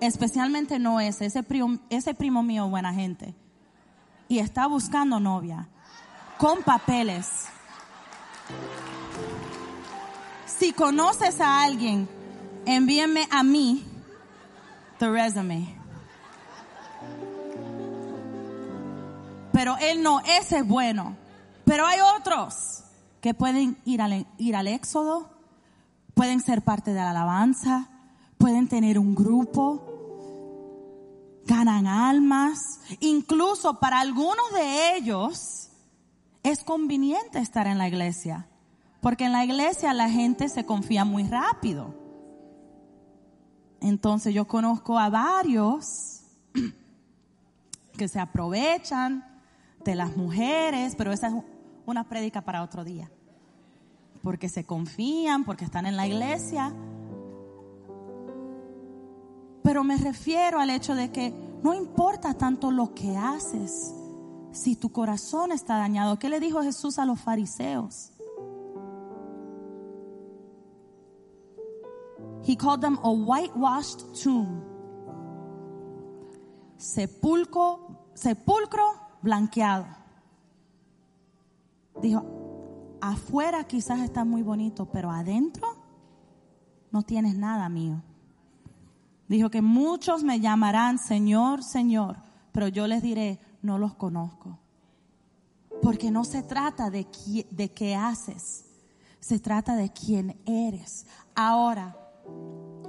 Especialmente 0.00 0.78
no 0.78 1.00
ese, 1.00 1.26
ese 1.26 1.42
primo, 1.42 1.78
ese 1.88 2.14
primo 2.14 2.42
mío, 2.42 2.68
buena 2.68 2.92
gente. 2.92 3.34
Y 4.28 4.40
está 4.40 4.66
buscando 4.66 5.20
novia, 5.20 5.68
con 6.36 6.62
papeles. 6.62 7.46
Si 10.46 10.72
conoces 10.72 11.40
a 11.40 11.62
alguien, 11.62 12.08
envíenme 12.66 13.28
a 13.30 13.42
mí 13.42 13.84
the 14.98 15.08
resume. 15.08 15.85
Pero 19.56 19.78
él 19.78 20.02
no, 20.02 20.20
ese 20.20 20.58
es 20.58 20.68
bueno. 20.68 21.16
Pero 21.64 21.86
hay 21.86 21.98
otros 22.18 22.84
que 23.22 23.32
pueden 23.32 23.78
ir 23.86 24.02
al, 24.02 24.26
ir 24.36 24.54
al 24.54 24.66
éxodo, 24.66 25.30
pueden 26.12 26.42
ser 26.42 26.60
parte 26.60 26.90
de 26.90 27.00
la 27.00 27.12
alabanza, 27.12 27.88
pueden 28.36 28.68
tener 28.68 28.98
un 28.98 29.14
grupo, 29.14 29.82
ganan 31.46 31.86
almas. 31.86 32.80
Incluso 33.00 33.80
para 33.80 34.00
algunos 34.00 34.52
de 34.52 34.96
ellos 34.96 35.70
es 36.42 36.62
conveniente 36.62 37.38
estar 37.38 37.66
en 37.66 37.78
la 37.78 37.88
iglesia, 37.88 38.46
porque 39.00 39.24
en 39.24 39.32
la 39.32 39.42
iglesia 39.42 39.94
la 39.94 40.10
gente 40.10 40.50
se 40.50 40.66
confía 40.66 41.06
muy 41.06 41.26
rápido. 41.26 41.94
Entonces 43.80 44.34
yo 44.34 44.46
conozco 44.46 44.98
a 44.98 45.08
varios 45.08 46.24
que 47.96 48.06
se 48.06 48.20
aprovechan 48.20 49.35
de 49.86 49.96
las 49.96 50.16
mujeres, 50.16 50.94
pero 50.96 51.12
esa 51.12 51.28
es 51.28 51.34
una 51.86 52.08
prédica 52.08 52.42
para 52.42 52.62
otro 52.62 52.84
día. 52.84 53.10
Porque 54.22 54.48
se 54.48 54.64
confían, 54.64 55.44
porque 55.44 55.64
están 55.64 55.86
en 55.86 55.96
la 55.96 56.06
iglesia. 56.06 56.74
Pero 59.62 59.84
me 59.84 59.96
refiero 59.96 60.60
al 60.60 60.70
hecho 60.70 60.94
de 60.94 61.10
que 61.10 61.32
no 61.62 61.72
importa 61.72 62.34
tanto 62.34 62.70
lo 62.70 62.94
que 62.94 63.16
haces, 63.16 63.94
si 64.52 64.74
tu 64.74 64.90
corazón 64.90 65.52
está 65.52 65.78
dañado. 65.78 66.18
¿Qué 66.18 66.28
le 66.28 66.40
dijo 66.40 66.62
Jesús 66.62 66.98
a 66.98 67.04
los 67.04 67.20
fariseos? 67.20 68.12
He 72.44 72.56
called 72.56 72.80
them 72.80 72.98
a 73.02 73.10
whitewashed 73.10 74.00
tomb. 74.22 74.62
Sepulcro, 76.76 78.10
sepulcro 78.14 79.05
blanqueado. 79.22 79.86
Dijo, 82.00 82.24
afuera 83.00 83.64
quizás 83.64 84.00
está 84.00 84.24
muy 84.24 84.42
bonito, 84.42 84.86
pero 84.86 85.10
adentro 85.10 85.66
no 86.90 87.02
tienes 87.02 87.36
nada 87.36 87.68
mío. 87.68 88.02
Dijo 89.28 89.50
que 89.50 89.62
muchos 89.62 90.22
me 90.22 90.40
llamarán 90.40 90.98
Señor, 90.98 91.62
Señor, 91.62 92.18
pero 92.52 92.68
yo 92.68 92.86
les 92.86 93.02
diré, 93.02 93.40
no 93.62 93.78
los 93.78 93.94
conozco. 93.94 94.58
Porque 95.82 96.10
no 96.10 96.24
se 96.24 96.42
trata 96.42 96.90
de, 96.90 97.06
de 97.50 97.72
qué 97.72 97.94
haces, 97.94 98.66
se 99.20 99.38
trata 99.38 99.74
de 99.74 99.92
quién 99.92 100.40
eres. 100.46 101.06
Ahora, 101.34 101.96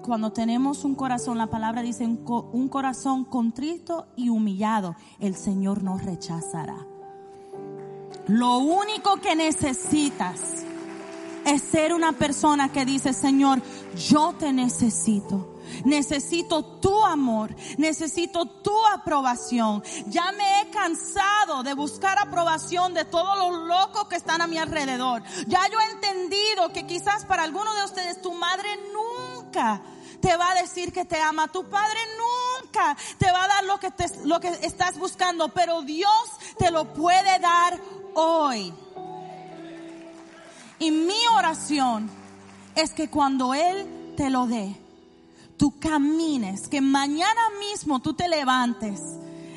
cuando 0.07 0.31
tenemos 0.31 0.85
un 0.85 0.95
corazón, 0.95 1.37
la 1.37 1.47
palabra 1.47 1.81
dice 1.81 2.05
un, 2.05 2.69
corazón 2.69 3.25
contrito 3.25 4.07
y 4.15 4.29
humillado, 4.29 4.95
el 5.19 5.35
Señor 5.35 5.83
nos 5.83 6.01
rechazará. 6.01 6.77
Lo 8.27 8.59
único 8.59 9.17
que 9.17 9.35
necesitas 9.35 10.63
es 11.45 11.61
ser 11.61 11.93
una 11.93 12.13
persona 12.13 12.71
que 12.71 12.85
dice, 12.85 13.11
Señor, 13.11 13.61
yo 14.09 14.33
te 14.39 14.53
necesito. 14.53 15.55
Necesito 15.83 16.63
tu 16.79 17.03
amor, 17.03 17.53
necesito 17.77 18.45
tu 18.45 18.73
aprobación. 18.93 19.83
Ya 20.07 20.31
me 20.31 20.61
he 20.61 20.69
cansado 20.69 21.63
de 21.63 21.73
buscar 21.73 22.17
aprobación 22.17 22.93
de 22.93 23.03
todos 23.03 23.37
los 23.37 23.67
locos 23.67 24.07
que 24.07 24.15
están 24.15 24.41
a 24.41 24.47
mi 24.47 24.57
alrededor. 24.57 25.21
Ya 25.47 25.67
yo 25.69 25.77
he 25.81 25.91
entendido 25.91 26.71
que 26.71 26.87
quizás 26.87 27.25
para 27.25 27.43
algunos 27.43 27.75
de 27.75 27.83
ustedes 27.83 28.21
tu 28.21 28.33
madre 28.33 28.69
nunca 28.93 29.81
te 30.21 30.35
va 30.35 30.51
a 30.51 30.61
decir 30.61 30.91
que 30.91 31.05
te 31.05 31.19
ama. 31.21 31.47
Tu 31.47 31.63
padre 31.69 31.99
nunca 32.17 32.95
te 33.17 33.31
va 33.31 33.43
a 33.43 33.47
dar 33.47 33.63
lo 33.65 33.79
que, 33.79 33.91
lo 34.25 34.39
que 34.39 34.49
estás 34.61 34.97
buscando, 34.97 35.49
pero 35.49 35.81
Dios 35.81 36.11
te 36.57 36.71
lo 36.71 36.93
puede 36.93 37.39
dar 37.39 37.79
hoy. 38.13 38.73
Y 40.79 40.91
mi 40.91 41.27
oración 41.35 42.09
es 42.75 42.91
que 42.93 43.09
cuando 43.09 43.53
Él 43.53 44.13
te 44.15 44.29
lo 44.29 44.45
dé, 44.45 44.75
tú 45.57 45.79
camines, 45.79 46.67
que 46.67 46.81
mañana 46.81 47.41
mismo 47.59 47.99
tú 47.99 48.13
te 48.13 48.27
levantes 48.27 49.01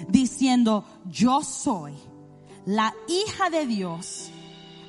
diciendo, 0.08 0.84
yo 1.04 1.42
soy 1.42 1.94
la 2.64 2.94
hija 3.06 3.50
de 3.50 3.66
Dios, 3.66 4.30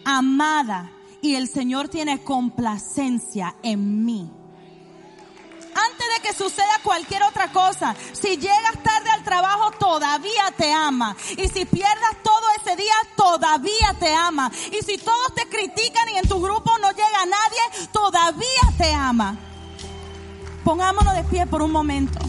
amada, 0.06 0.92
y 1.22 1.36
el 1.36 1.48
Señor 1.48 1.90
tiene 1.90 2.24
complacencia 2.24 3.56
en 3.62 4.06
mí 4.06 4.32
antes 5.88 6.08
de 6.16 6.22
que 6.22 6.34
suceda 6.34 6.80
cualquier 6.84 7.24
otra 7.24 7.52
cosa. 7.52 7.96
Si 8.14 8.38
llegas 8.38 8.84
tarde 8.84 9.10
al 9.10 9.24
trabajo, 9.24 9.72
todavía 9.72 10.54
te 10.58 10.72
ama. 10.72 11.16
Y 11.38 11.48
si 11.48 11.66
pierdas 11.66 12.18
todo 12.24 12.46
ese 12.60 12.76
día, 12.76 12.94
todavía 13.16 13.96
te 14.00 14.14
ama. 14.14 14.52
Y 14.72 14.84
si 14.84 14.98
todos 14.98 15.34
te 15.36 15.48
critican 15.48 16.10
y 16.10 16.18
en 16.18 16.28
tu 16.28 16.42
grupo 16.42 16.72
no 16.80 16.92
llega 16.92 17.26
nadie, 17.26 17.88
todavía 17.92 18.62
te 18.78 18.94
ama. 18.94 19.38
Pongámonos 20.64 21.16
de 21.16 21.24
pie 21.24 21.48
por 21.48 21.62
un 21.62 21.72
momento. 21.72 22.20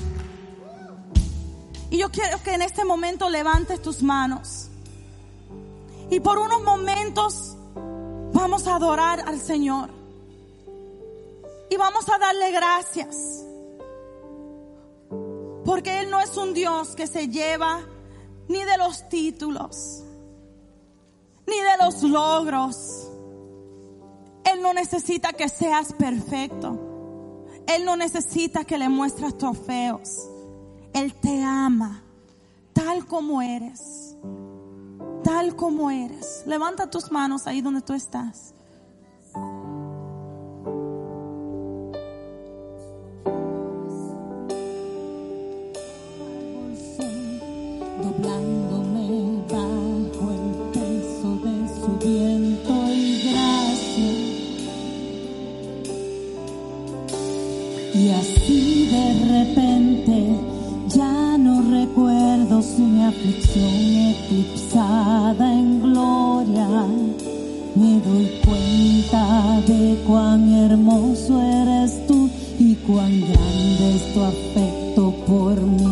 Y 1.90 1.98
yo 1.98 2.11
quiero 2.11 2.42
que 2.42 2.55
en 2.55 2.62
este 2.62 2.84
momento 2.84 3.28
levantes 3.28 3.82
tus 3.82 4.03
manos. 4.03 4.70
Y 6.11 6.20
por 6.20 6.38
unos 6.38 6.62
momentos 6.62 7.57
vamos 8.32 8.66
a 8.66 8.76
adorar 8.76 9.20
al 9.26 9.40
Señor. 9.40 10.01
Y 11.73 11.77
vamos 11.79 12.07
a 12.11 12.18
darle 12.18 12.53
gracias. 12.53 13.47
Porque 15.64 16.01
Él 16.01 16.11
no 16.11 16.20
es 16.20 16.37
un 16.37 16.53
Dios 16.53 16.95
que 16.95 17.07
se 17.07 17.29
lleva 17.29 17.81
ni 18.47 18.62
de 18.62 18.77
los 18.77 19.09
títulos, 19.09 20.03
ni 21.47 21.57
de 21.57 21.83
los 21.83 22.03
logros. 22.03 23.09
Él 24.45 24.61
no 24.61 24.75
necesita 24.75 25.33
que 25.33 25.49
seas 25.49 25.95
perfecto. 25.95 26.79
Él 27.66 27.87
no 27.87 27.97
necesita 27.97 28.66
que 28.66 28.77
le 28.77 28.91
muestres 28.91 29.39
trofeos. 29.39 30.29
Él 30.93 31.14
te 31.14 31.43
ama 31.43 32.03
tal 32.75 33.07
como 33.07 33.41
eres. 33.41 34.14
Tal 35.25 35.57
como 35.57 35.91
eres. 35.91 36.43
Levanta 36.45 36.91
tus 36.91 37.11
manos 37.11 37.47
ahí 37.47 37.62
donde 37.62 37.81
tú 37.81 37.95
estás. 37.95 38.53
Años 62.63 62.79
mi 62.79 63.03
aflicción 63.03 64.15
eclipsada 64.15 65.53
en 65.53 65.81
gloria, 65.81 66.69
me 67.75 68.01
doy 68.01 68.31
cuenta 68.45 69.61
de 69.67 69.99
cuán 70.07 70.53
hermoso 70.53 71.41
eres 71.41 72.07
tú 72.07 72.29
y 72.59 72.75
cuán 72.77 73.21
grande 73.21 73.97
es 73.97 74.15
tu 74.15 74.23
afecto 74.23 75.15
por 75.27 75.61
mí. 75.61 75.91